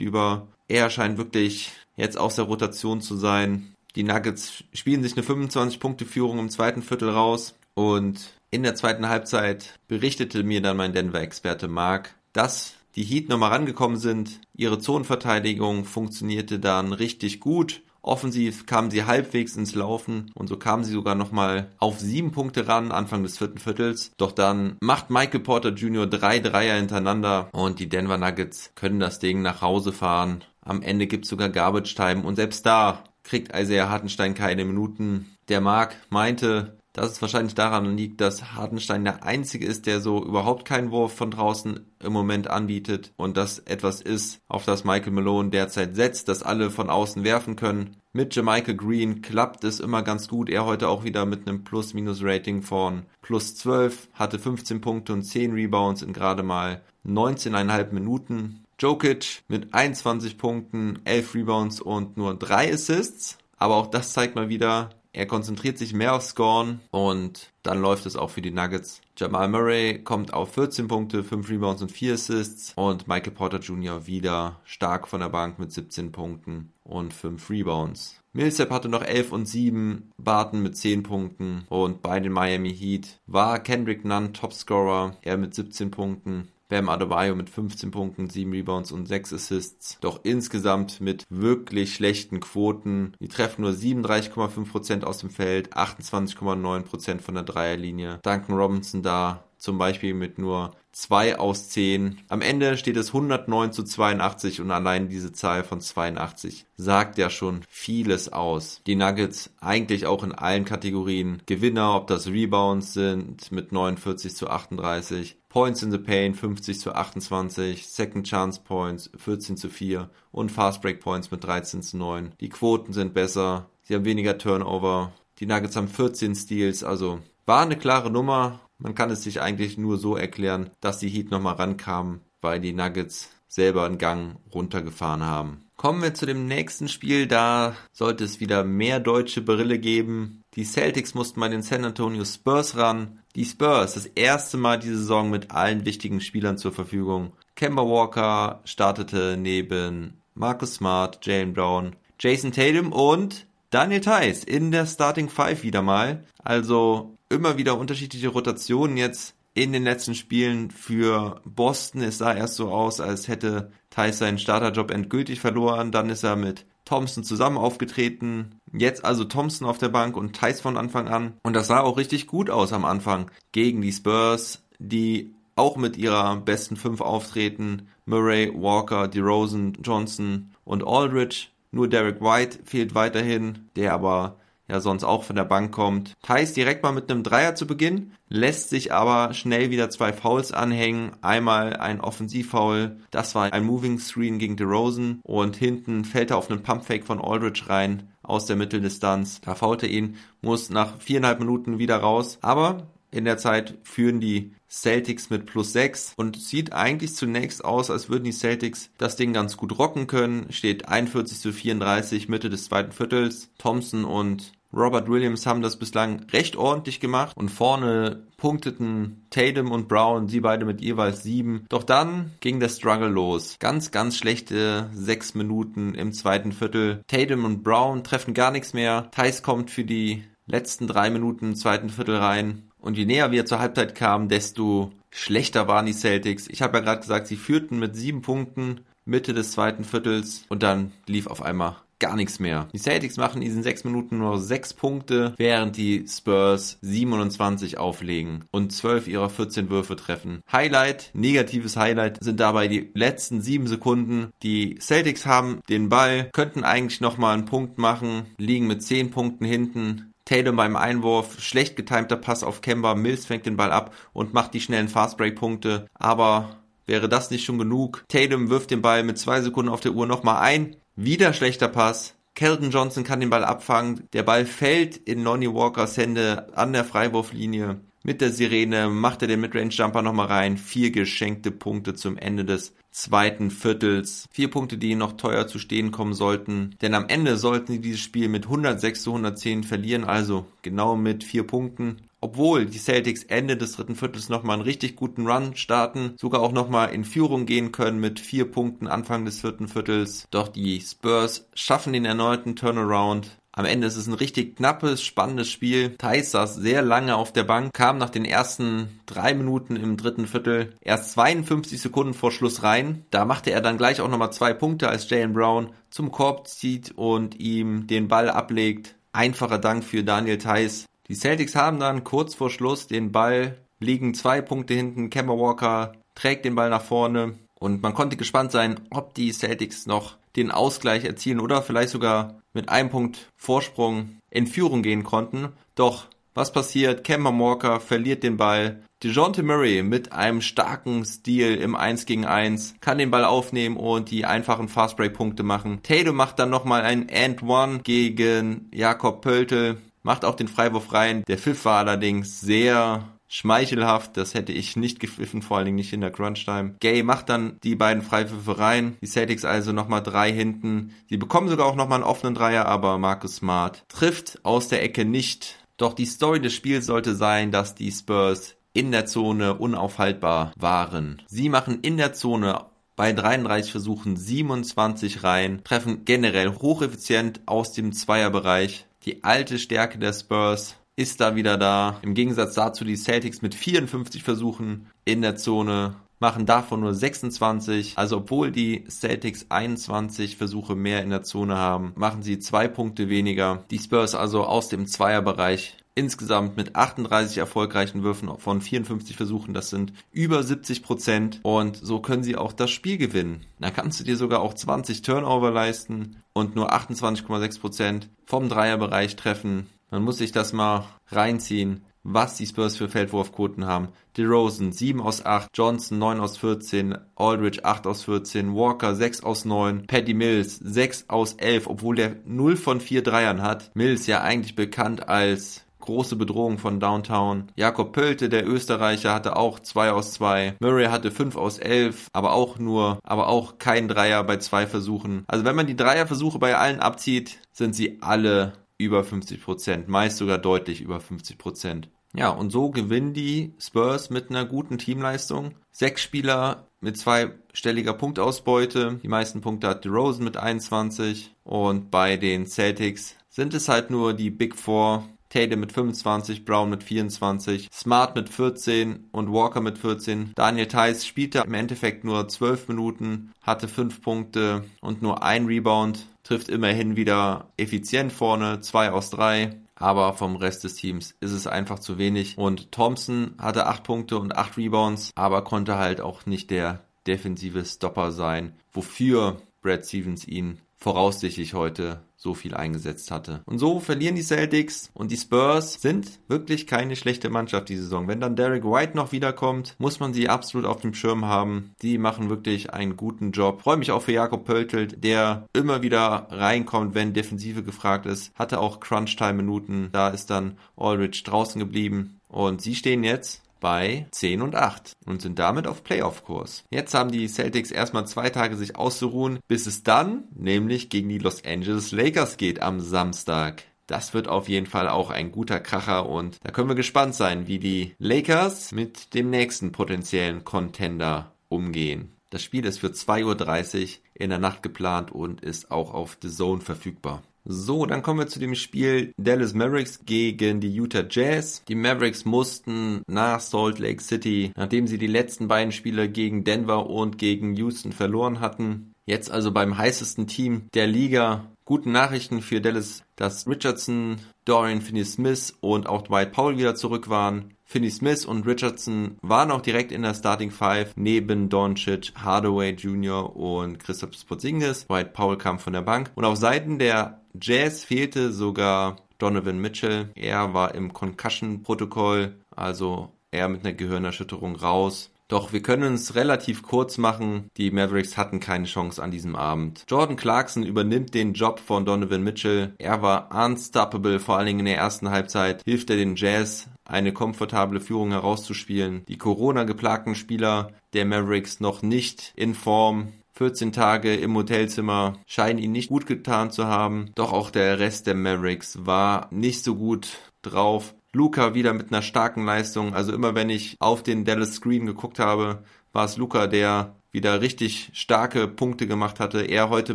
über. 0.00 0.46
Er 0.68 0.90
scheint 0.90 1.18
wirklich 1.18 1.72
jetzt 1.96 2.18
aus 2.18 2.36
der 2.36 2.44
Rotation 2.44 3.00
zu 3.00 3.16
sein. 3.16 3.73
Die 3.96 4.02
Nuggets 4.02 4.64
spielen 4.72 5.02
sich 5.02 5.16
eine 5.16 5.24
25-Punkte-Führung 5.24 6.38
im 6.38 6.50
zweiten 6.50 6.82
Viertel 6.82 7.10
raus 7.10 7.54
und 7.74 8.32
in 8.50 8.62
der 8.62 8.74
zweiten 8.74 9.08
Halbzeit 9.08 9.78
berichtete 9.88 10.42
mir 10.42 10.60
dann 10.62 10.76
mein 10.76 10.92
Denver-Experte 10.92 11.68
Mark, 11.68 12.14
dass 12.32 12.74
die 12.96 13.04
Heat 13.04 13.28
nochmal 13.28 13.50
rangekommen 13.50 13.96
sind. 13.96 14.40
Ihre 14.56 14.78
Zonenverteidigung 14.78 15.84
funktionierte 15.84 16.58
dann 16.58 16.92
richtig 16.92 17.40
gut. 17.40 17.82
Offensiv 18.02 18.66
kamen 18.66 18.90
sie 18.90 19.04
halbwegs 19.04 19.56
ins 19.56 19.74
Laufen 19.74 20.30
und 20.34 20.48
so 20.48 20.58
kamen 20.58 20.84
sie 20.84 20.92
sogar 20.92 21.14
nochmal 21.14 21.70
auf 21.78 21.98
sieben 22.00 22.32
Punkte 22.32 22.68
ran, 22.68 22.92
Anfang 22.92 23.22
des 23.22 23.38
vierten 23.38 23.58
Viertels. 23.58 24.12
Doch 24.18 24.32
dann 24.32 24.76
macht 24.80 25.08
Michael 25.08 25.40
Porter 25.40 25.70
Jr. 25.70 26.06
drei 26.06 26.38
Dreier 26.38 26.76
hintereinander 26.76 27.48
und 27.52 27.80
die 27.80 27.88
Denver 27.88 28.18
Nuggets 28.18 28.72
können 28.74 29.00
das 29.00 29.20
Ding 29.20 29.40
nach 29.40 29.62
Hause 29.62 29.92
fahren. 29.92 30.44
Am 30.60 30.82
Ende 30.82 31.06
gibt's 31.06 31.28
sogar 31.28 31.48
Garbage 31.48 31.94
Time 31.94 32.24
und 32.24 32.36
selbst 32.36 32.66
da 32.66 33.04
kriegt 33.24 33.56
Isaiah 33.56 33.88
Hartenstein 33.88 34.34
keine 34.34 34.64
Minuten. 34.64 35.36
Der 35.48 35.60
Mark 35.60 35.96
meinte, 36.10 36.78
dass 36.94 37.10
es 37.10 37.22
wahrscheinlich 37.22 37.56
daran 37.56 37.96
liegt, 37.96 38.20
dass 38.20 38.54
Hartenstein 38.54 39.04
der 39.04 39.24
Einzige 39.24 39.66
ist, 39.66 39.86
der 39.86 40.00
so 40.00 40.24
überhaupt 40.24 40.64
keinen 40.64 40.92
Wurf 40.92 41.12
von 41.12 41.32
draußen 41.32 41.80
im 41.98 42.12
Moment 42.12 42.48
anbietet 42.48 43.12
und 43.16 43.36
das 43.36 43.58
etwas 43.58 44.00
ist, 44.00 44.40
auf 44.46 44.64
das 44.64 44.84
Michael 44.84 45.12
Malone 45.12 45.50
derzeit 45.50 45.96
setzt, 45.96 46.28
dass 46.28 46.44
alle 46.44 46.70
von 46.70 46.90
außen 46.90 47.24
werfen 47.24 47.56
können. 47.56 47.96
Mit 48.12 48.36
Jermichael 48.36 48.76
Green 48.76 49.22
klappt 49.22 49.64
es 49.64 49.80
immer 49.80 50.02
ganz 50.02 50.28
gut. 50.28 50.48
Er 50.48 50.66
heute 50.66 50.88
auch 50.88 51.02
wieder 51.02 51.26
mit 51.26 51.48
einem 51.48 51.64
Plus-Minus-Rating 51.64 52.62
von 52.62 53.02
plus 53.22 53.56
12, 53.56 54.08
hatte 54.14 54.38
15 54.38 54.80
Punkte 54.80 55.14
und 55.14 55.24
10 55.24 55.52
Rebounds 55.52 56.02
in 56.02 56.12
gerade 56.12 56.44
mal 56.44 56.80
19,5 57.04 57.92
Minuten. 57.92 58.63
Jokic 58.78 59.42
mit 59.48 59.72
21 59.74 60.38
Punkten, 60.38 61.00
11 61.04 61.34
Rebounds 61.34 61.80
und 61.80 62.16
nur 62.16 62.34
3 62.34 62.72
Assists. 62.72 63.38
Aber 63.56 63.76
auch 63.76 63.86
das 63.86 64.12
zeigt 64.12 64.34
mal 64.34 64.48
wieder, 64.48 64.90
er 65.14 65.26
konzentriert 65.26 65.78
sich 65.78 65.94
mehr 65.94 66.16
auf 66.16 66.22
Scorn 66.22 66.80
und 66.90 67.52
dann 67.62 67.80
läuft 67.80 68.04
es 68.04 68.16
auch 68.16 68.30
für 68.30 68.42
die 68.42 68.50
Nuggets. 68.50 69.00
Jamal 69.16 69.48
Murray 69.48 70.02
kommt 70.02 70.34
auf 70.34 70.54
14 70.54 70.88
Punkte, 70.88 71.22
5 71.22 71.48
Rebounds 71.48 71.82
und 71.82 71.92
4 71.92 72.14
Assists 72.14 72.72
und 72.74 73.06
Michael 73.06 73.32
Porter 73.32 73.60
Jr. 73.60 74.08
wieder 74.08 74.60
stark 74.64 75.06
von 75.06 75.20
der 75.20 75.28
Bank 75.28 75.60
mit 75.60 75.70
17 75.70 76.10
Punkten 76.10 76.72
und 76.82 77.14
5 77.14 77.48
Rebounds. 77.48 78.20
Millsap 78.32 78.70
hatte 78.70 78.88
noch 78.88 79.02
11 79.02 79.30
und 79.30 79.46
7, 79.46 80.10
Barton 80.18 80.60
mit 80.60 80.76
10 80.76 81.04
Punkten 81.04 81.64
und 81.68 82.02
bei 82.02 82.18
den 82.18 82.32
Miami 82.32 82.74
Heat 82.74 83.20
war 83.28 83.60
Kendrick 83.60 84.04
Nunn 84.04 84.34
Topscorer, 84.34 85.16
er 85.22 85.36
mit 85.36 85.54
17 85.54 85.92
Punkten. 85.92 86.48
Bam 86.68 86.88
Adebayo 86.88 87.34
mit 87.34 87.50
15 87.50 87.90
Punkten, 87.90 88.30
7 88.30 88.50
Rebounds 88.52 88.92
und 88.92 89.06
6 89.06 89.32
Assists. 89.34 89.98
Doch 90.00 90.20
insgesamt 90.22 91.00
mit 91.00 91.24
wirklich 91.28 91.94
schlechten 91.94 92.40
Quoten. 92.40 93.14
Die 93.20 93.28
treffen 93.28 93.62
nur 93.62 93.72
37,5% 93.72 95.04
aus 95.04 95.18
dem 95.18 95.30
Feld, 95.30 95.76
28,9% 95.76 97.20
von 97.20 97.34
der 97.34 97.44
Dreierlinie. 97.44 98.20
Duncan 98.22 98.56
Robinson 98.56 99.02
da 99.02 99.44
zum 99.64 99.78
Beispiel 99.78 100.12
mit 100.12 100.38
nur 100.38 100.74
2 100.92 101.38
aus 101.38 101.70
10. 101.70 102.20
Am 102.28 102.42
Ende 102.42 102.76
steht 102.76 102.96
es 102.96 103.08
109 103.08 103.72
zu 103.72 103.82
82 103.82 104.60
und 104.60 104.70
allein 104.70 105.08
diese 105.08 105.32
Zahl 105.32 105.64
von 105.64 105.80
82 105.80 106.66
sagt 106.76 107.18
ja 107.18 107.30
schon 107.30 107.62
vieles 107.68 108.32
aus. 108.32 108.80
Die 108.86 108.94
Nuggets 108.94 109.50
eigentlich 109.60 110.06
auch 110.06 110.22
in 110.22 110.32
allen 110.32 110.64
Kategorien 110.64 111.42
Gewinner, 111.46 111.96
ob 111.96 112.06
das 112.06 112.28
Rebounds 112.28 112.92
sind 112.92 113.50
mit 113.50 113.72
49 113.72 114.36
zu 114.36 114.48
38, 114.48 115.36
Points 115.54 115.84
in 115.84 115.92
the 115.92 115.98
Paint 115.98 116.36
50 116.36 116.80
zu 116.80 116.96
28, 116.96 117.86
Second 117.86 118.26
Chance 118.26 118.60
Points 118.64 119.08
14 119.16 119.56
zu 119.56 119.70
4 119.70 120.10
und 120.32 120.50
Fast 120.50 120.82
Break 120.82 120.98
Points 120.98 121.30
mit 121.30 121.44
13 121.44 121.80
zu 121.80 121.96
9. 121.96 122.32
Die 122.40 122.48
Quoten 122.48 122.92
sind 122.92 123.14
besser, 123.14 123.70
sie 123.82 123.94
haben 123.94 124.04
weniger 124.04 124.36
Turnover. 124.36 125.12
Die 125.38 125.46
Nuggets 125.46 125.76
haben 125.76 125.86
14 125.86 126.34
Steals, 126.34 126.82
also 126.82 127.20
war 127.46 127.62
eine 127.62 127.76
klare 127.76 128.10
Nummer, 128.10 128.62
man 128.78 128.96
kann 128.96 129.12
es 129.12 129.22
sich 129.22 129.40
eigentlich 129.40 129.78
nur 129.78 129.96
so 129.96 130.16
erklären, 130.16 130.70
dass 130.80 130.98
die 130.98 131.08
Heat 131.08 131.30
nochmal 131.30 131.54
rankamen, 131.54 132.22
weil 132.40 132.58
die 132.58 132.72
Nuggets 132.72 133.30
selber 133.46 133.84
einen 133.84 133.98
Gang 133.98 134.40
runtergefahren 134.52 135.22
haben. 135.22 135.63
Kommen 135.76 136.02
wir 136.02 136.14
zu 136.14 136.24
dem 136.24 136.46
nächsten 136.46 136.88
Spiel, 136.88 137.26
da 137.26 137.74
sollte 137.92 138.24
es 138.24 138.40
wieder 138.40 138.64
mehr 138.64 139.00
deutsche 139.00 139.42
Brille 139.42 139.78
geben. 139.78 140.44
Die 140.54 140.64
Celtics 140.64 141.14
mussten 141.14 141.40
bei 141.40 141.48
den 141.48 141.62
San 141.62 141.84
Antonio 141.84 142.24
Spurs 142.24 142.76
ran. 142.76 143.20
Die 143.34 143.44
Spurs, 143.44 143.94
das 143.94 144.06
erste 144.06 144.56
Mal 144.56 144.78
diese 144.78 144.98
Saison 144.98 145.30
mit 145.30 145.50
allen 145.50 145.84
wichtigen 145.84 146.20
Spielern 146.20 146.58
zur 146.58 146.72
Verfügung. 146.72 147.32
Kemba 147.56 147.82
Walker 147.82 148.60
startete 148.64 149.36
neben 149.36 150.22
Marcus 150.34 150.74
Smart, 150.74 151.24
Jalen 151.26 151.52
Brown, 151.52 151.96
Jason 152.20 152.52
Tatum 152.52 152.92
und 152.92 153.46
Daniel 153.70 154.00
Theiss 154.00 154.44
in 154.44 154.70
der 154.70 154.86
Starting 154.86 155.28
Five 155.28 155.64
wieder 155.64 155.82
mal. 155.82 156.24
Also 156.38 157.16
immer 157.28 157.58
wieder 157.58 157.76
unterschiedliche 157.76 158.28
Rotationen 158.28 158.96
jetzt 158.96 159.33
in 159.54 159.72
den 159.72 159.84
letzten 159.84 160.14
Spielen 160.14 160.70
für 160.70 161.40
Boston. 161.44 162.02
Es 162.02 162.18
sah 162.18 162.34
erst 162.34 162.56
so 162.56 162.70
aus, 162.70 163.00
als 163.00 163.28
hätte 163.28 163.70
Thais 163.90 164.18
seinen 164.18 164.38
Starterjob 164.38 164.90
endgültig 164.90 165.40
verloren. 165.40 165.92
Dann 165.92 166.10
ist 166.10 166.24
er 166.24 166.36
mit 166.36 166.66
Thompson 166.84 167.24
zusammen 167.24 167.56
aufgetreten. 167.56 168.60
Jetzt 168.72 169.04
also 169.04 169.24
Thompson 169.24 169.66
auf 169.66 169.78
der 169.78 169.88
Bank 169.88 170.16
und 170.16 170.36
Thais 170.36 170.60
von 170.60 170.76
Anfang 170.76 171.08
an. 171.08 171.34
Und 171.44 171.54
das 171.54 171.68
sah 171.68 171.80
auch 171.80 171.96
richtig 171.96 172.26
gut 172.26 172.50
aus 172.50 172.72
am 172.72 172.84
Anfang 172.84 173.30
gegen 173.52 173.80
die 173.80 173.92
Spurs, 173.92 174.64
die 174.78 175.32
auch 175.56 175.76
mit 175.76 175.96
ihrer 175.96 176.36
besten 176.36 176.76
fünf 176.76 177.00
auftreten. 177.00 177.88
Murray, 178.06 178.52
Walker, 178.54 179.06
DeRozan, 179.08 179.74
Johnson 179.82 180.50
und 180.64 180.86
Aldridge. 180.86 181.46
Nur 181.70 181.88
Derek 181.88 182.20
White 182.20 182.58
fehlt 182.64 182.94
weiterhin, 182.94 183.68
der 183.76 183.94
aber 183.94 184.36
ja 184.68 184.80
sonst 184.80 185.04
auch 185.04 185.24
von 185.24 185.36
der 185.36 185.44
Bank 185.44 185.72
kommt. 185.72 186.14
Thais 186.22 186.52
direkt 186.52 186.82
mal 186.82 186.92
mit 186.92 187.10
einem 187.10 187.22
Dreier 187.22 187.54
zu 187.54 187.66
Beginn, 187.66 188.12
lässt 188.28 188.70
sich 188.70 188.92
aber 188.92 189.34
schnell 189.34 189.70
wieder 189.70 189.90
zwei 189.90 190.12
Fouls 190.12 190.52
anhängen. 190.52 191.12
Einmal 191.22 191.76
ein 191.76 192.00
Offensivfoul, 192.00 192.98
das 193.10 193.34
war 193.34 193.52
ein 193.52 193.64
Moving 193.64 193.98
Screen 193.98 194.38
gegen 194.38 194.56
DeRozan 194.56 195.20
und 195.22 195.56
hinten 195.56 196.04
fällt 196.04 196.30
er 196.30 196.38
auf 196.38 196.50
einen 196.50 196.62
Pumpfake 196.62 197.04
von 197.04 197.20
Aldridge 197.20 197.64
rein 197.68 198.10
aus 198.22 198.46
der 198.46 198.56
Mitteldistanz. 198.56 199.40
Da 199.40 199.54
faulte 199.54 199.86
ihn, 199.86 200.16
muss 200.40 200.70
nach 200.70 200.98
viereinhalb 200.98 201.38
Minuten 201.38 201.78
wieder 201.78 201.96
raus. 201.96 202.38
Aber 202.40 202.88
in 203.14 203.24
der 203.24 203.38
Zeit 203.38 203.78
führen 203.84 204.18
die 204.18 204.56
Celtics 204.68 205.30
mit 205.30 205.46
plus 205.46 205.72
6 205.72 206.14
und 206.16 206.36
sieht 206.36 206.72
eigentlich 206.72 207.14
zunächst 207.14 207.64
aus, 207.64 207.88
als 207.88 208.08
würden 208.08 208.24
die 208.24 208.32
Celtics 208.32 208.90
das 208.98 209.14
Ding 209.14 209.32
ganz 209.32 209.56
gut 209.56 209.78
rocken 209.78 210.08
können. 210.08 210.50
Steht 210.50 210.88
41 210.88 211.38
zu 211.38 211.52
34 211.52 212.28
Mitte 212.28 212.50
des 212.50 212.64
zweiten 212.64 212.90
Viertels. 212.90 213.50
Thompson 213.56 214.04
und 214.04 214.52
Robert 214.74 215.08
Williams 215.08 215.46
haben 215.46 215.62
das 215.62 215.78
bislang 215.78 216.26
recht 216.32 216.56
ordentlich 216.56 216.98
gemacht 216.98 217.36
und 217.36 217.50
vorne 217.50 218.26
punkteten 218.36 219.24
Tatum 219.30 219.70
und 219.70 219.88
Brown, 219.88 220.28
sie 220.28 220.40
beide 220.40 220.64
mit 220.64 220.80
jeweils 220.80 221.22
sieben. 221.22 221.64
Doch 221.68 221.84
dann 221.84 222.32
ging 222.40 222.58
der 222.58 222.68
Struggle 222.68 223.08
los. 223.08 223.56
Ganz, 223.60 223.90
ganz 223.90 224.16
schlechte 224.16 224.90
sechs 224.92 225.34
Minuten 225.34 225.94
im 225.94 226.12
zweiten 226.12 226.52
Viertel. 226.52 227.02
Tatum 227.06 227.44
und 227.44 227.62
Brown 227.62 228.02
treffen 228.02 228.34
gar 228.34 228.50
nichts 228.50 228.74
mehr. 228.74 229.08
Thais 229.12 229.42
kommt 229.42 229.70
für 229.70 229.84
die 229.84 230.24
letzten 230.46 230.86
drei 230.86 231.08
Minuten 231.08 231.50
im 231.50 231.56
zweiten 231.56 231.88
Viertel 231.88 232.16
rein 232.16 232.70
und 232.78 232.98
je 232.98 233.06
näher 233.06 233.30
wir 233.30 233.46
zur 233.46 233.60
Halbzeit 233.60 233.94
kamen, 233.94 234.28
desto 234.28 234.90
schlechter 235.10 235.68
waren 235.68 235.86
die 235.86 235.94
Celtics. 235.94 236.48
Ich 236.48 236.60
habe 236.60 236.78
ja 236.78 236.84
gerade 236.84 237.00
gesagt, 237.00 237.28
sie 237.28 237.36
führten 237.36 237.78
mit 237.78 237.96
sieben 237.96 238.22
Punkten 238.22 238.80
Mitte 239.06 239.34
des 239.34 239.52
zweiten 239.52 239.84
Viertels 239.84 240.44
und 240.48 240.62
dann 240.62 240.92
lief 241.06 241.26
auf 241.26 241.42
einmal 241.42 241.76
gar 241.98 242.16
nichts 242.16 242.38
mehr. 242.38 242.68
Die 242.72 242.78
Celtics 242.78 243.16
machen 243.16 243.42
in 243.42 243.48
diesen 243.48 243.62
sechs 243.62 243.84
Minuten 243.84 244.18
nur 244.18 244.38
sechs 244.38 244.74
Punkte, 244.74 245.34
während 245.36 245.76
die 245.76 246.06
Spurs 246.08 246.78
27 246.82 247.78
auflegen 247.78 248.44
und 248.50 248.72
zwölf 248.72 249.08
ihrer 249.08 249.30
14 249.30 249.70
Würfe 249.70 249.96
treffen. 249.96 250.42
Highlight, 250.50 251.10
negatives 251.14 251.76
Highlight 251.76 252.22
sind 252.22 252.40
dabei 252.40 252.68
die 252.68 252.90
letzten 252.94 253.40
sieben 253.40 253.66
Sekunden. 253.66 254.30
Die 254.42 254.78
Celtics 254.80 255.26
haben 255.26 255.60
den 255.68 255.88
Ball, 255.88 256.30
könnten 256.32 256.64
eigentlich 256.64 257.00
nochmal 257.00 257.34
einen 257.34 257.46
Punkt 257.46 257.78
machen, 257.78 258.26
liegen 258.38 258.66
mit 258.66 258.82
zehn 258.82 259.10
Punkten 259.10 259.44
hinten. 259.44 260.12
Tatum 260.24 260.56
beim 260.56 260.76
Einwurf, 260.76 261.40
schlecht 261.40 261.76
getimter 261.76 262.16
Pass 262.16 262.42
auf 262.42 262.62
Kemba, 262.62 262.94
Mills 262.94 263.26
fängt 263.26 263.44
den 263.44 263.58
Ball 263.58 263.70
ab 263.70 263.94
und 264.14 264.32
macht 264.32 264.54
die 264.54 264.60
schnellen 264.60 264.88
Fastbreak-Punkte, 264.88 265.86
aber 265.92 266.56
wäre 266.86 267.10
das 267.10 267.30
nicht 267.30 267.44
schon 267.44 267.58
genug? 267.58 268.04
Tatum 268.08 268.48
wirft 268.48 268.70
den 268.70 268.80
Ball 268.80 269.02
mit 269.02 269.18
zwei 269.18 269.42
Sekunden 269.42 269.70
auf 269.70 269.80
der 269.80 269.92
Uhr 269.92 270.06
nochmal 270.06 270.42
ein, 270.42 270.76
wieder 270.96 271.32
schlechter 271.32 271.68
Pass, 271.68 272.14
Kelton 272.34 272.70
Johnson 272.70 273.04
kann 273.04 273.20
den 273.20 273.30
Ball 273.30 273.44
abfangen. 273.44 274.08
Der 274.12 274.24
Ball 274.24 274.44
fällt 274.44 274.96
in 274.96 275.22
Lonnie 275.22 275.52
Walkers 275.54 275.96
Hände 275.96 276.48
an 276.56 276.72
der 276.72 276.84
Freiwurflinie. 276.84 277.80
Mit 278.02 278.20
der 278.20 278.32
Sirene 278.32 278.88
macht 278.90 279.22
er 279.22 279.28
den 279.28 279.40
Midrange-Jumper 279.40 280.02
nochmal 280.02 280.26
rein. 280.26 280.58
Vier 280.58 280.90
geschenkte 280.90 281.50
Punkte 281.50 281.94
zum 281.94 282.18
Ende 282.18 282.44
des 282.44 282.74
zweiten 282.90 283.50
Viertels. 283.50 284.26
Vier 284.30 284.50
Punkte, 284.50 284.78
die 284.78 284.94
noch 284.94 285.12
teuer 285.16 285.46
zu 285.46 285.58
stehen 285.58 285.90
kommen 285.90 286.12
sollten. 286.12 286.76
Denn 286.82 286.94
am 286.94 287.08
Ende 287.08 287.36
sollten 287.36 287.72
sie 287.72 287.80
dieses 287.80 288.00
Spiel 288.00 288.28
mit 288.28 288.44
106 288.44 289.04
zu 289.04 289.10
110 289.10 289.62
verlieren. 289.62 290.04
Also 290.04 290.46
genau 290.62 290.96
mit 290.96 291.24
vier 291.24 291.46
Punkten 291.46 292.02
obwohl 292.24 292.64
die 292.64 292.78
Celtics 292.78 293.22
Ende 293.24 293.58
des 293.58 293.72
dritten 293.72 293.96
Viertels 293.96 294.30
nochmal 294.30 294.54
einen 294.54 294.62
richtig 294.62 294.96
guten 294.96 295.26
Run 295.26 295.56
starten, 295.56 296.14
sogar 296.18 296.40
auch 296.40 296.52
nochmal 296.52 296.94
in 296.94 297.04
Führung 297.04 297.44
gehen 297.44 297.70
können 297.70 298.00
mit 298.00 298.18
vier 298.18 298.50
Punkten 298.50 298.88
Anfang 298.88 299.26
des 299.26 299.42
vierten 299.42 299.68
Viertels. 299.68 300.26
Doch 300.30 300.48
die 300.48 300.80
Spurs 300.80 301.46
schaffen 301.52 301.92
den 301.92 302.06
erneuten 302.06 302.56
Turnaround. 302.56 303.36
Am 303.52 303.66
Ende 303.66 303.86
ist 303.86 303.98
es 303.98 304.06
ein 304.06 304.14
richtig 304.14 304.56
knappes, 304.56 305.02
spannendes 305.02 305.50
Spiel. 305.50 305.96
Thais 305.98 306.30
saß 306.30 306.54
sehr 306.54 306.80
lange 306.80 307.14
auf 307.14 307.30
der 307.30 307.44
Bank, 307.44 307.74
kam 307.74 307.98
nach 307.98 308.08
den 308.08 308.24
ersten 308.24 309.00
drei 309.04 309.34
Minuten 309.34 309.76
im 309.76 309.98
dritten 309.98 310.26
Viertel 310.26 310.74
erst 310.80 311.12
52 311.12 311.78
Sekunden 311.78 312.14
vor 312.14 312.32
Schluss 312.32 312.62
rein. 312.62 313.04
Da 313.10 313.26
machte 313.26 313.50
er 313.50 313.60
dann 313.60 313.76
gleich 313.76 314.00
auch 314.00 314.08
nochmal 314.08 314.32
zwei 314.32 314.54
Punkte, 314.54 314.88
als 314.88 315.10
Jalen 315.10 315.34
Brown 315.34 315.68
zum 315.90 316.10
Korb 316.10 316.48
zieht 316.48 316.92
und 316.96 317.38
ihm 317.38 317.86
den 317.86 318.08
Ball 318.08 318.30
ablegt. 318.30 318.94
Einfacher 319.12 319.58
Dank 319.58 319.84
für 319.84 320.02
Daniel 320.02 320.38
Theiss. 320.38 320.86
Die 321.08 321.14
Celtics 321.14 321.54
haben 321.54 321.80
dann 321.80 322.02
kurz 322.02 322.34
vor 322.34 322.48
Schluss 322.48 322.86
den 322.86 323.12
Ball, 323.12 323.58
liegen 323.78 324.14
zwei 324.14 324.40
Punkte 324.40 324.72
hinten. 324.74 325.10
Kemba 325.10 325.34
Walker 325.34 325.92
trägt 326.14 326.44
den 326.44 326.54
Ball 326.54 326.70
nach 326.70 326.82
vorne 326.82 327.34
und 327.58 327.82
man 327.82 327.92
konnte 327.92 328.16
gespannt 328.16 328.52
sein, 328.52 328.80
ob 328.90 329.14
die 329.14 329.32
Celtics 329.32 329.86
noch 329.86 330.16
den 330.36 330.50
Ausgleich 330.50 331.04
erzielen 331.04 331.40
oder 331.40 331.62
vielleicht 331.62 331.90
sogar 331.90 332.40
mit 332.54 332.68
einem 332.70 332.90
Punkt 332.90 333.30
Vorsprung 333.36 334.18
in 334.30 334.46
Führung 334.46 334.82
gehen 334.82 335.04
konnten. 335.04 335.48
Doch 335.74 336.06
was 336.34 336.52
passiert? 336.52 337.04
Kemba 337.04 337.30
Walker 337.30 337.80
verliert 337.80 338.22
den 338.22 338.36
Ball. 338.36 338.82
DeJounte 339.04 339.42
Murray 339.42 339.82
mit 339.82 340.12
einem 340.12 340.40
starken 340.40 341.04
Stil 341.04 341.56
im 341.56 341.76
1 341.76 342.06
gegen 342.06 342.24
1 342.24 342.76
kann 342.80 342.98
den 342.98 343.10
Ball 343.10 343.24
aufnehmen 343.24 343.76
und 343.76 344.10
die 344.10 344.24
einfachen 344.24 344.68
Fastbreak-Punkte 344.68 345.42
machen. 345.42 345.80
Tatum 345.82 346.16
macht 346.16 346.38
dann 346.38 346.50
nochmal 346.50 346.82
ein 346.82 347.08
And-One 347.12 347.80
gegen 347.80 348.70
Jakob 348.72 349.20
Pöltl 349.20 349.76
macht 350.04 350.24
auch 350.24 350.36
den 350.36 350.48
Freiwurf 350.48 350.92
rein. 350.92 351.24
Der 351.26 351.38
Pfiff 351.38 351.64
war 351.64 351.78
allerdings 351.78 352.40
sehr 352.40 353.08
schmeichelhaft. 353.26 354.16
Das 354.16 354.34
hätte 354.34 354.52
ich 354.52 354.76
nicht 354.76 355.00
gepfiffen, 355.00 355.42
vor 355.42 355.56
allen 355.56 355.66
Dingen 355.66 355.76
nicht 355.76 355.92
in 355.92 356.00
der 356.00 356.12
Crunch-Time. 356.12 356.76
Gay 356.78 357.02
macht 357.02 357.28
dann 357.28 357.58
die 357.64 357.74
beiden 357.74 358.02
Freiwürfe 358.02 358.58
rein. 358.58 358.96
Die 359.00 359.08
Celtics 359.08 359.44
also 359.44 359.72
nochmal 359.72 360.02
drei 360.02 360.32
hinten. 360.32 360.94
Sie 361.08 361.16
bekommen 361.16 361.48
sogar 361.48 361.66
auch 361.66 361.74
nochmal 361.74 362.00
einen 362.00 362.08
offenen 362.08 362.34
Dreier, 362.34 362.66
aber 362.66 362.98
Marcus 362.98 363.36
Smart 363.36 363.84
trifft 363.88 364.44
aus 364.44 364.68
der 364.68 364.82
Ecke 364.82 365.04
nicht. 365.04 365.56
Doch 365.76 365.94
die 365.94 366.06
Story 366.06 366.40
des 366.40 366.52
Spiels 366.52 366.86
sollte 366.86 367.16
sein, 367.16 367.50
dass 367.50 367.74
die 367.74 367.90
Spurs 367.90 368.54
in 368.72 368.92
der 368.92 369.06
Zone 369.06 369.54
unaufhaltbar 369.54 370.52
waren. 370.56 371.22
Sie 371.26 371.48
machen 371.48 371.80
in 371.80 371.96
der 371.96 372.12
Zone 372.12 372.66
bei 372.96 373.12
33 373.12 373.72
Versuchen 373.72 374.16
27 374.16 375.24
rein, 375.24 375.62
treffen 375.64 376.04
generell 376.04 376.54
hocheffizient 376.54 377.40
aus 377.46 377.72
dem 377.72 377.92
Zweierbereich. 377.92 378.86
Die 379.04 379.22
alte 379.22 379.58
Stärke 379.58 379.98
der 379.98 380.14
Spurs 380.14 380.76
ist 380.96 381.20
da 381.20 381.36
wieder 381.36 381.58
da. 381.58 381.98
Im 382.02 382.14
Gegensatz 382.14 382.54
dazu 382.54 382.84
die 382.84 382.96
Celtics 382.96 383.42
mit 383.42 383.54
54 383.54 384.22
Versuchen 384.22 384.86
in 385.04 385.20
der 385.20 385.36
Zone 385.36 385.96
machen 386.20 386.46
davon 386.46 386.80
nur 386.80 386.94
26. 386.94 387.98
Also 387.98 388.18
obwohl 388.18 388.50
die 388.50 388.84
Celtics 388.88 389.46
21 389.50 390.38
Versuche 390.38 390.74
mehr 390.74 391.02
in 391.02 391.10
der 391.10 391.22
Zone 391.22 391.56
haben, 391.56 391.92
machen 391.96 392.22
sie 392.22 392.38
zwei 392.38 392.66
Punkte 392.66 393.10
weniger. 393.10 393.64
Die 393.70 393.78
Spurs 393.78 394.14
also 394.14 394.44
aus 394.44 394.68
dem 394.68 394.86
Zweierbereich 394.86 395.76
insgesamt 395.94 396.56
mit 396.56 396.76
38 396.76 397.38
erfolgreichen 397.38 398.02
Würfen 398.02 398.30
von 398.38 398.60
54 398.60 399.16
Versuchen. 399.16 399.54
Das 399.54 399.70
sind 399.70 399.92
über 400.12 400.42
70 400.42 400.82
Prozent. 400.82 401.40
Und 401.42 401.76
so 401.76 402.00
können 402.00 402.22
sie 402.22 402.36
auch 402.36 402.52
das 402.52 402.70
Spiel 402.70 402.98
gewinnen. 402.98 403.44
Da 403.60 403.70
kannst 403.70 404.00
du 404.00 404.04
dir 404.04 404.16
sogar 404.16 404.40
auch 404.40 404.54
20 404.54 405.02
Turnover 405.02 405.50
leisten 405.50 406.22
und 406.32 406.56
nur 406.56 406.72
28,6 406.74 407.60
Prozent 407.60 408.08
vom 408.24 408.48
Dreierbereich 408.48 409.16
treffen. 409.16 409.68
Man 409.90 410.02
muss 410.02 410.18
sich 410.18 410.32
das 410.32 410.52
mal 410.52 410.86
reinziehen 411.08 411.82
was 412.04 412.36
die 412.36 412.46
Spurs 412.46 412.76
für 412.76 412.88
Feldwurfquoten 412.88 413.66
haben. 413.66 413.88
DeRozan 414.16 414.72
7 414.72 415.00
aus 415.00 415.24
8, 415.24 415.50
Johnson 415.54 415.98
9 415.98 416.20
aus 416.20 416.36
14, 416.36 416.96
Aldridge 417.16 417.64
8 417.64 417.86
aus 417.86 418.04
14, 418.04 418.54
Walker 418.54 418.94
6 418.94 419.24
aus 419.24 419.44
9, 419.44 419.86
Paddy 419.86 420.14
Mills 420.14 420.56
6 420.56 421.06
aus 421.08 421.32
11, 421.34 421.66
obwohl 421.66 421.96
der 421.96 422.16
0 422.24 422.56
von 422.56 422.80
4 422.80 423.02
Dreiern 423.02 423.42
hat. 423.42 423.72
Mills 423.74 424.06
ja 424.06 424.20
eigentlich 424.20 424.54
bekannt 424.54 425.08
als 425.08 425.63
große 425.84 426.16
Bedrohung 426.16 426.58
von 426.58 426.80
Downtown. 426.80 427.52
Jakob 427.56 427.92
Pölte, 427.92 428.28
der 428.28 428.46
Österreicher, 428.46 429.14
hatte 429.14 429.36
auch 429.36 429.60
2 429.60 429.92
aus 429.92 430.12
2. 430.14 430.56
Murray 430.60 430.86
hatte 430.86 431.10
5 431.10 431.36
aus 431.36 431.58
11, 431.58 432.08
aber 432.12 432.32
auch 432.32 432.58
nur, 432.58 432.98
aber 433.02 433.28
auch 433.28 433.58
kein 433.58 433.88
Dreier 433.88 434.24
bei 434.24 434.38
zwei 434.38 434.66
Versuchen. 434.66 435.24
Also 435.26 435.44
wenn 435.44 435.56
man 435.56 435.66
die 435.66 435.76
Dreierversuche 435.76 436.38
bei 436.38 436.56
allen 436.56 436.80
abzieht, 436.80 437.38
sind 437.52 437.74
sie 437.74 437.98
alle 438.00 438.54
über 438.78 439.04
50 439.04 439.42
Prozent, 439.42 439.88
meist 439.88 440.16
sogar 440.16 440.38
deutlich 440.38 440.80
über 440.80 441.00
50 441.00 441.38
Prozent. 441.38 441.88
Ja, 442.16 442.30
und 442.30 442.50
so 442.50 442.70
gewinnen 442.70 443.12
die 443.12 443.54
Spurs 443.58 444.08
mit 444.08 444.30
einer 444.30 444.44
guten 444.44 444.78
Teamleistung. 444.78 445.56
Sechs 445.72 446.00
Spieler 446.02 446.68
mit 446.80 446.96
zweistelliger 446.96 447.94
Punktausbeute. 447.94 449.00
Die 449.02 449.08
meisten 449.08 449.40
Punkte 449.40 449.68
hat 449.68 449.84
DeRozan 449.84 450.22
mit 450.22 450.36
21. 450.36 451.34
Und 451.42 451.90
bei 451.90 452.16
den 452.16 452.46
Celtics 452.46 453.16
sind 453.28 453.52
es 453.52 453.68
halt 453.68 453.90
nur 453.90 454.14
die 454.14 454.30
Big 454.30 454.54
Four, 454.54 455.08
Tatum 455.34 455.58
mit 455.58 455.72
25, 455.72 456.44
Brown 456.44 456.70
mit 456.70 456.84
24, 456.84 457.68
Smart 457.72 458.14
mit 458.14 458.28
14 458.28 459.08
und 459.10 459.32
Walker 459.32 459.60
mit 459.60 459.78
14. 459.78 460.30
Daniel 460.36 460.68
Theiss 460.68 461.04
spielte 461.04 461.40
im 461.40 461.54
Endeffekt 461.54 462.04
nur 462.04 462.28
12 462.28 462.68
Minuten, 462.68 463.32
hatte 463.42 463.66
5 463.66 464.00
Punkte 464.00 464.64
und 464.80 465.02
nur 465.02 465.24
ein 465.24 465.46
Rebound, 465.46 466.06
trifft 466.22 466.48
immerhin 466.48 466.94
wieder 466.94 467.48
effizient 467.56 468.12
vorne, 468.12 468.60
2 468.60 468.92
aus 468.92 469.10
3 469.10 469.58
aber 469.76 470.12
vom 470.12 470.36
Rest 470.36 470.62
des 470.62 470.76
Teams 470.76 471.16
ist 471.18 471.32
es 471.32 471.48
einfach 471.48 471.80
zu 471.80 471.98
wenig. 471.98 472.38
Und 472.38 472.70
Thompson 472.70 473.34
hatte 473.38 473.66
8 473.66 473.82
Punkte 473.82 474.18
und 474.18 474.36
8 474.36 474.56
Rebounds, 474.56 475.10
aber 475.16 475.42
konnte 475.42 475.78
halt 475.78 476.00
auch 476.00 476.26
nicht 476.26 476.52
der 476.52 476.84
defensive 477.08 477.64
Stopper 477.64 478.12
sein, 478.12 478.54
wofür 478.72 479.42
Brad 479.62 479.84
Stevens 479.84 480.28
ihn 480.28 480.60
voraussichtlich 480.76 481.54
heute 481.54 482.04
so 482.24 482.34
viel 482.34 482.54
eingesetzt 482.54 483.10
hatte. 483.10 483.42
Und 483.44 483.58
so 483.58 483.78
verlieren 483.78 484.16
die 484.16 484.22
Celtics 484.22 484.90
und 484.94 485.12
die 485.12 485.16
Spurs 485.16 485.74
sind 485.74 486.18
wirklich 486.26 486.66
keine 486.66 486.96
schlechte 486.96 487.28
Mannschaft 487.30 487.68
diese 487.68 487.82
Saison. 487.82 488.08
Wenn 488.08 488.20
dann 488.20 488.34
Derek 488.34 488.64
White 488.64 488.96
noch 488.96 489.12
wiederkommt, 489.12 489.76
muss 489.78 490.00
man 490.00 490.14
sie 490.14 490.28
absolut 490.28 490.66
auf 490.66 490.80
dem 490.80 490.94
Schirm 490.94 491.26
haben. 491.26 491.74
Die 491.82 491.98
machen 491.98 492.30
wirklich 492.30 492.72
einen 492.72 492.96
guten 492.96 493.30
Job. 493.30 493.62
Freue 493.62 493.76
mich 493.76 493.92
auch 493.92 494.02
für 494.02 494.12
Jakob 494.12 494.44
Pöltelt, 494.44 495.04
der 495.04 495.46
immer 495.52 495.82
wieder 495.82 496.26
reinkommt, 496.30 496.94
wenn 496.94 497.12
Defensive 497.12 497.62
gefragt 497.62 498.06
ist. 498.06 498.34
Hatte 498.34 498.58
auch 498.58 498.80
Crunch-Time-Minuten. 498.80 499.90
Da 499.92 500.08
ist 500.08 500.30
dann 500.30 500.56
Aldridge 500.76 501.22
draußen 501.24 501.58
geblieben. 501.58 502.20
Und 502.28 502.62
sie 502.62 502.74
stehen 502.74 503.04
jetzt 503.04 503.43
bei 503.64 504.06
10 504.10 504.42
und 504.42 504.56
8 504.56 504.92
und 505.06 505.22
sind 505.22 505.38
damit 505.38 505.66
auf 505.66 505.84
Playoff-Kurs. 505.84 506.64
Jetzt 506.70 506.92
haben 506.92 507.10
die 507.10 507.26
Celtics 507.28 507.70
erstmal 507.70 508.06
zwei 508.06 508.28
Tage 508.28 508.56
sich 508.56 508.76
auszuruhen, 508.76 509.38
bis 509.48 509.66
es 509.66 509.82
dann 509.82 510.24
nämlich 510.34 510.90
gegen 510.90 511.08
die 511.08 511.16
Los 511.16 511.42
Angeles 511.46 511.90
Lakers 511.90 512.36
geht 512.36 512.60
am 512.60 512.80
Samstag. 512.80 513.62
Das 513.86 514.12
wird 514.12 514.28
auf 514.28 514.50
jeden 514.50 514.66
Fall 514.66 514.90
auch 514.90 515.08
ein 515.08 515.32
guter 515.32 515.60
Kracher 515.60 516.06
und 516.06 516.36
da 516.42 516.52
können 516.52 516.68
wir 516.68 516.74
gespannt 516.74 517.14
sein, 517.14 517.46
wie 517.46 517.58
die 517.58 517.94
Lakers 517.98 518.72
mit 518.72 519.14
dem 519.14 519.30
nächsten 519.30 519.72
potenziellen 519.72 520.44
Contender 520.44 521.32
umgehen. 521.48 522.12
Das 522.28 522.42
Spiel 522.42 522.66
ist 522.66 522.80
für 522.80 522.88
2.30 522.88 523.82
Uhr 523.82 523.88
in 524.12 524.28
der 524.28 524.40
Nacht 524.40 524.62
geplant 524.62 525.10
und 525.10 525.40
ist 525.40 525.70
auch 525.70 525.94
auf 525.94 526.18
The 526.20 526.28
Zone 526.28 526.60
verfügbar. 526.60 527.22
So, 527.46 527.84
dann 527.84 528.02
kommen 528.02 528.20
wir 528.20 528.26
zu 528.26 528.38
dem 528.38 528.54
Spiel 528.54 529.12
Dallas 529.18 529.52
Mavericks 529.52 530.00
gegen 530.06 530.60
die 530.60 530.74
Utah 530.74 531.04
Jazz. 531.08 531.62
Die 531.68 531.74
Mavericks 531.74 532.24
mussten 532.24 533.02
nach 533.06 533.40
Salt 533.40 533.78
Lake 533.78 534.02
City, 534.02 534.52
nachdem 534.56 534.86
sie 534.86 534.96
die 534.96 535.06
letzten 535.06 535.46
beiden 535.46 535.70
Spiele 535.70 536.08
gegen 536.08 536.44
Denver 536.44 536.88
und 536.88 537.18
gegen 537.18 537.54
Houston 537.56 537.92
verloren 537.92 538.40
hatten, 538.40 538.94
jetzt 539.04 539.30
also 539.30 539.52
beim 539.52 539.76
heißesten 539.76 540.26
Team 540.26 540.68
der 540.72 540.86
Liga. 540.86 541.50
Guten 541.66 541.92
Nachrichten 541.92 542.40
für 542.40 542.62
Dallas, 542.62 543.02
dass 543.16 543.46
Richardson, 543.46 544.16
Dorian 544.46 544.80
Finney-Smith 544.80 545.54
und 545.60 545.86
auch 545.86 546.02
Dwight 546.02 546.32
Powell 546.32 546.56
wieder 546.56 546.74
zurück 546.74 547.10
waren. 547.10 547.54
Finney 547.66 547.90
Smith 547.90 548.26
und 548.26 548.46
Richardson 548.46 549.16
waren 549.22 549.50
auch 549.50 549.62
direkt 549.62 549.90
in 549.90 550.02
der 550.02 550.14
Starting 550.14 550.50
Five 550.50 550.92
neben 550.96 551.48
Doncic, 551.48 552.12
Hardaway 552.14 552.72
Jr. 552.72 553.34
und 553.34 553.78
Christoph 553.78 554.14
Spotzingis. 554.14 554.86
Dwight 554.86 555.14
Powell 555.14 555.38
kam 555.38 555.58
von 555.58 555.72
der 555.72 555.80
Bank. 555.82 556.10
Und 556.14 556.24
auf 556.26 556.36
Seiten 556.36 556.78
der 556.78 557.23
Jazz 557.40 557.84
fehlte 557.84 558.32
sogar 558.32 558.96
Donovan 559.18 559.58
Mitchell. 559.58 560.10
Er 560.14 560.54
war 560.54 560.74
im 560.74 560.92
Concussion-Protokoll, 560.92 562.34
also 562.54 563.10
er 563.30 563.48
mit 563.48 563.64
einer 563.64 563.74
Gehirnerschütterung 563.74 564.56
raus. 564.56 565.10
Doch 565.28 565.52
wir 565.52 565.62
können 565.62 565.94
es 565.94 566.14
relativ 566.14 566.62
kurz 566.62 566.98
machen. 566.98 567.48
Die 567.56 567.70
Mavericks 567.70 568.16
hatten 568.16 568.40
keine 568.40 568.66
Chance 568.66 569.02
an 569.02 569.10
diesem 569.10 569.34
Abend. 569.34 569.84
Jordan 569.88 570.16
Clarkson 570.16 570.62
übernimmt 570.62 571.14
den 571.14 571.32
Job 571.32 571.60
von 571.60 571.86
Donovan 571.86 572.22
Mitchell. 572.22 572.74
Er 572.78 573.00
war 573.00 573.30
unstoppable, 573.34 574.20
vor 574.20 574.36
allen 574.36 574.46
Dingen 574.46 574.60
in 574.60 574.66
der 574.66 574.76
ersten 574.76 575.10
Halbzeit. 575.10 575.62
Hilft 575.64 575.88
er 575.88 575.96
den 575.96 576.16
Jazz, 576.16 576.68
eine 576.84 577.12
komfortable 577.12 577.80
Führung 577.80 578.10
herauszuspielen. 578.10 579.04
Die 579.08 579.18
Corona-geplagten 579.18 580.14
Spieler 580.14 580.72
der 580.92 581.06
Mavericks 581.06 581.58
noch 581.58 581.80
nicht 581.82 582.32
in 582.36 582.54
Form. 582.54 583.14
14 583.36 583.72
Tage 583.72 584.14
im 584.14 584.36
Hotelzimmer 584.36 585.18
scheinen 585.26 585.58
ihn 585.58 585.72
nicht 585.72 585.88
gut 585.88 586.06
getan 586.06 586.52
zu 586.52 586.66
haben. 586.66 587.10
Doch 587.16 587.32
auch 587.32 587.50
der 587.50 587.80
Rest 587.80 588.06
der 588.06 588.14
Mavericks 588.14 588.78
war 588.86 589.28
nicht 589.32 589.64
so 589.64 589.74
gut 589.74 590.18
drauf. 590.42 590.94
Luca 591.12 591.54
wieder 591.54 591.72
mit 591.72 591.90
einer 591.90 592.02
starken 592.02 592.44
Leistung. 592.44 592.94
Also 592.94 593.12
immer 593.12 593.34
wenn 593.34 593.50
ich 593.50 593.76
auf 593.80 594.02
den 594.04 594.24
Dallas 594.24 594.54
Screen 594.54 594.86
geguckt 594.86 595.18
habe, 595.18 595.64
war 595.92 596.04
es 596.04 596.16
Luca, 596.16 596.46
der 596.46 596.94
wieder 597.10 597.40
richtig 597.40 597.90
starke 597.92 598.46
Punkte 598.46 598.86
gemacht 598.86 599.18
hatte. 599.18 599.42
Er 599.42 599.68
heute 599.68 599.94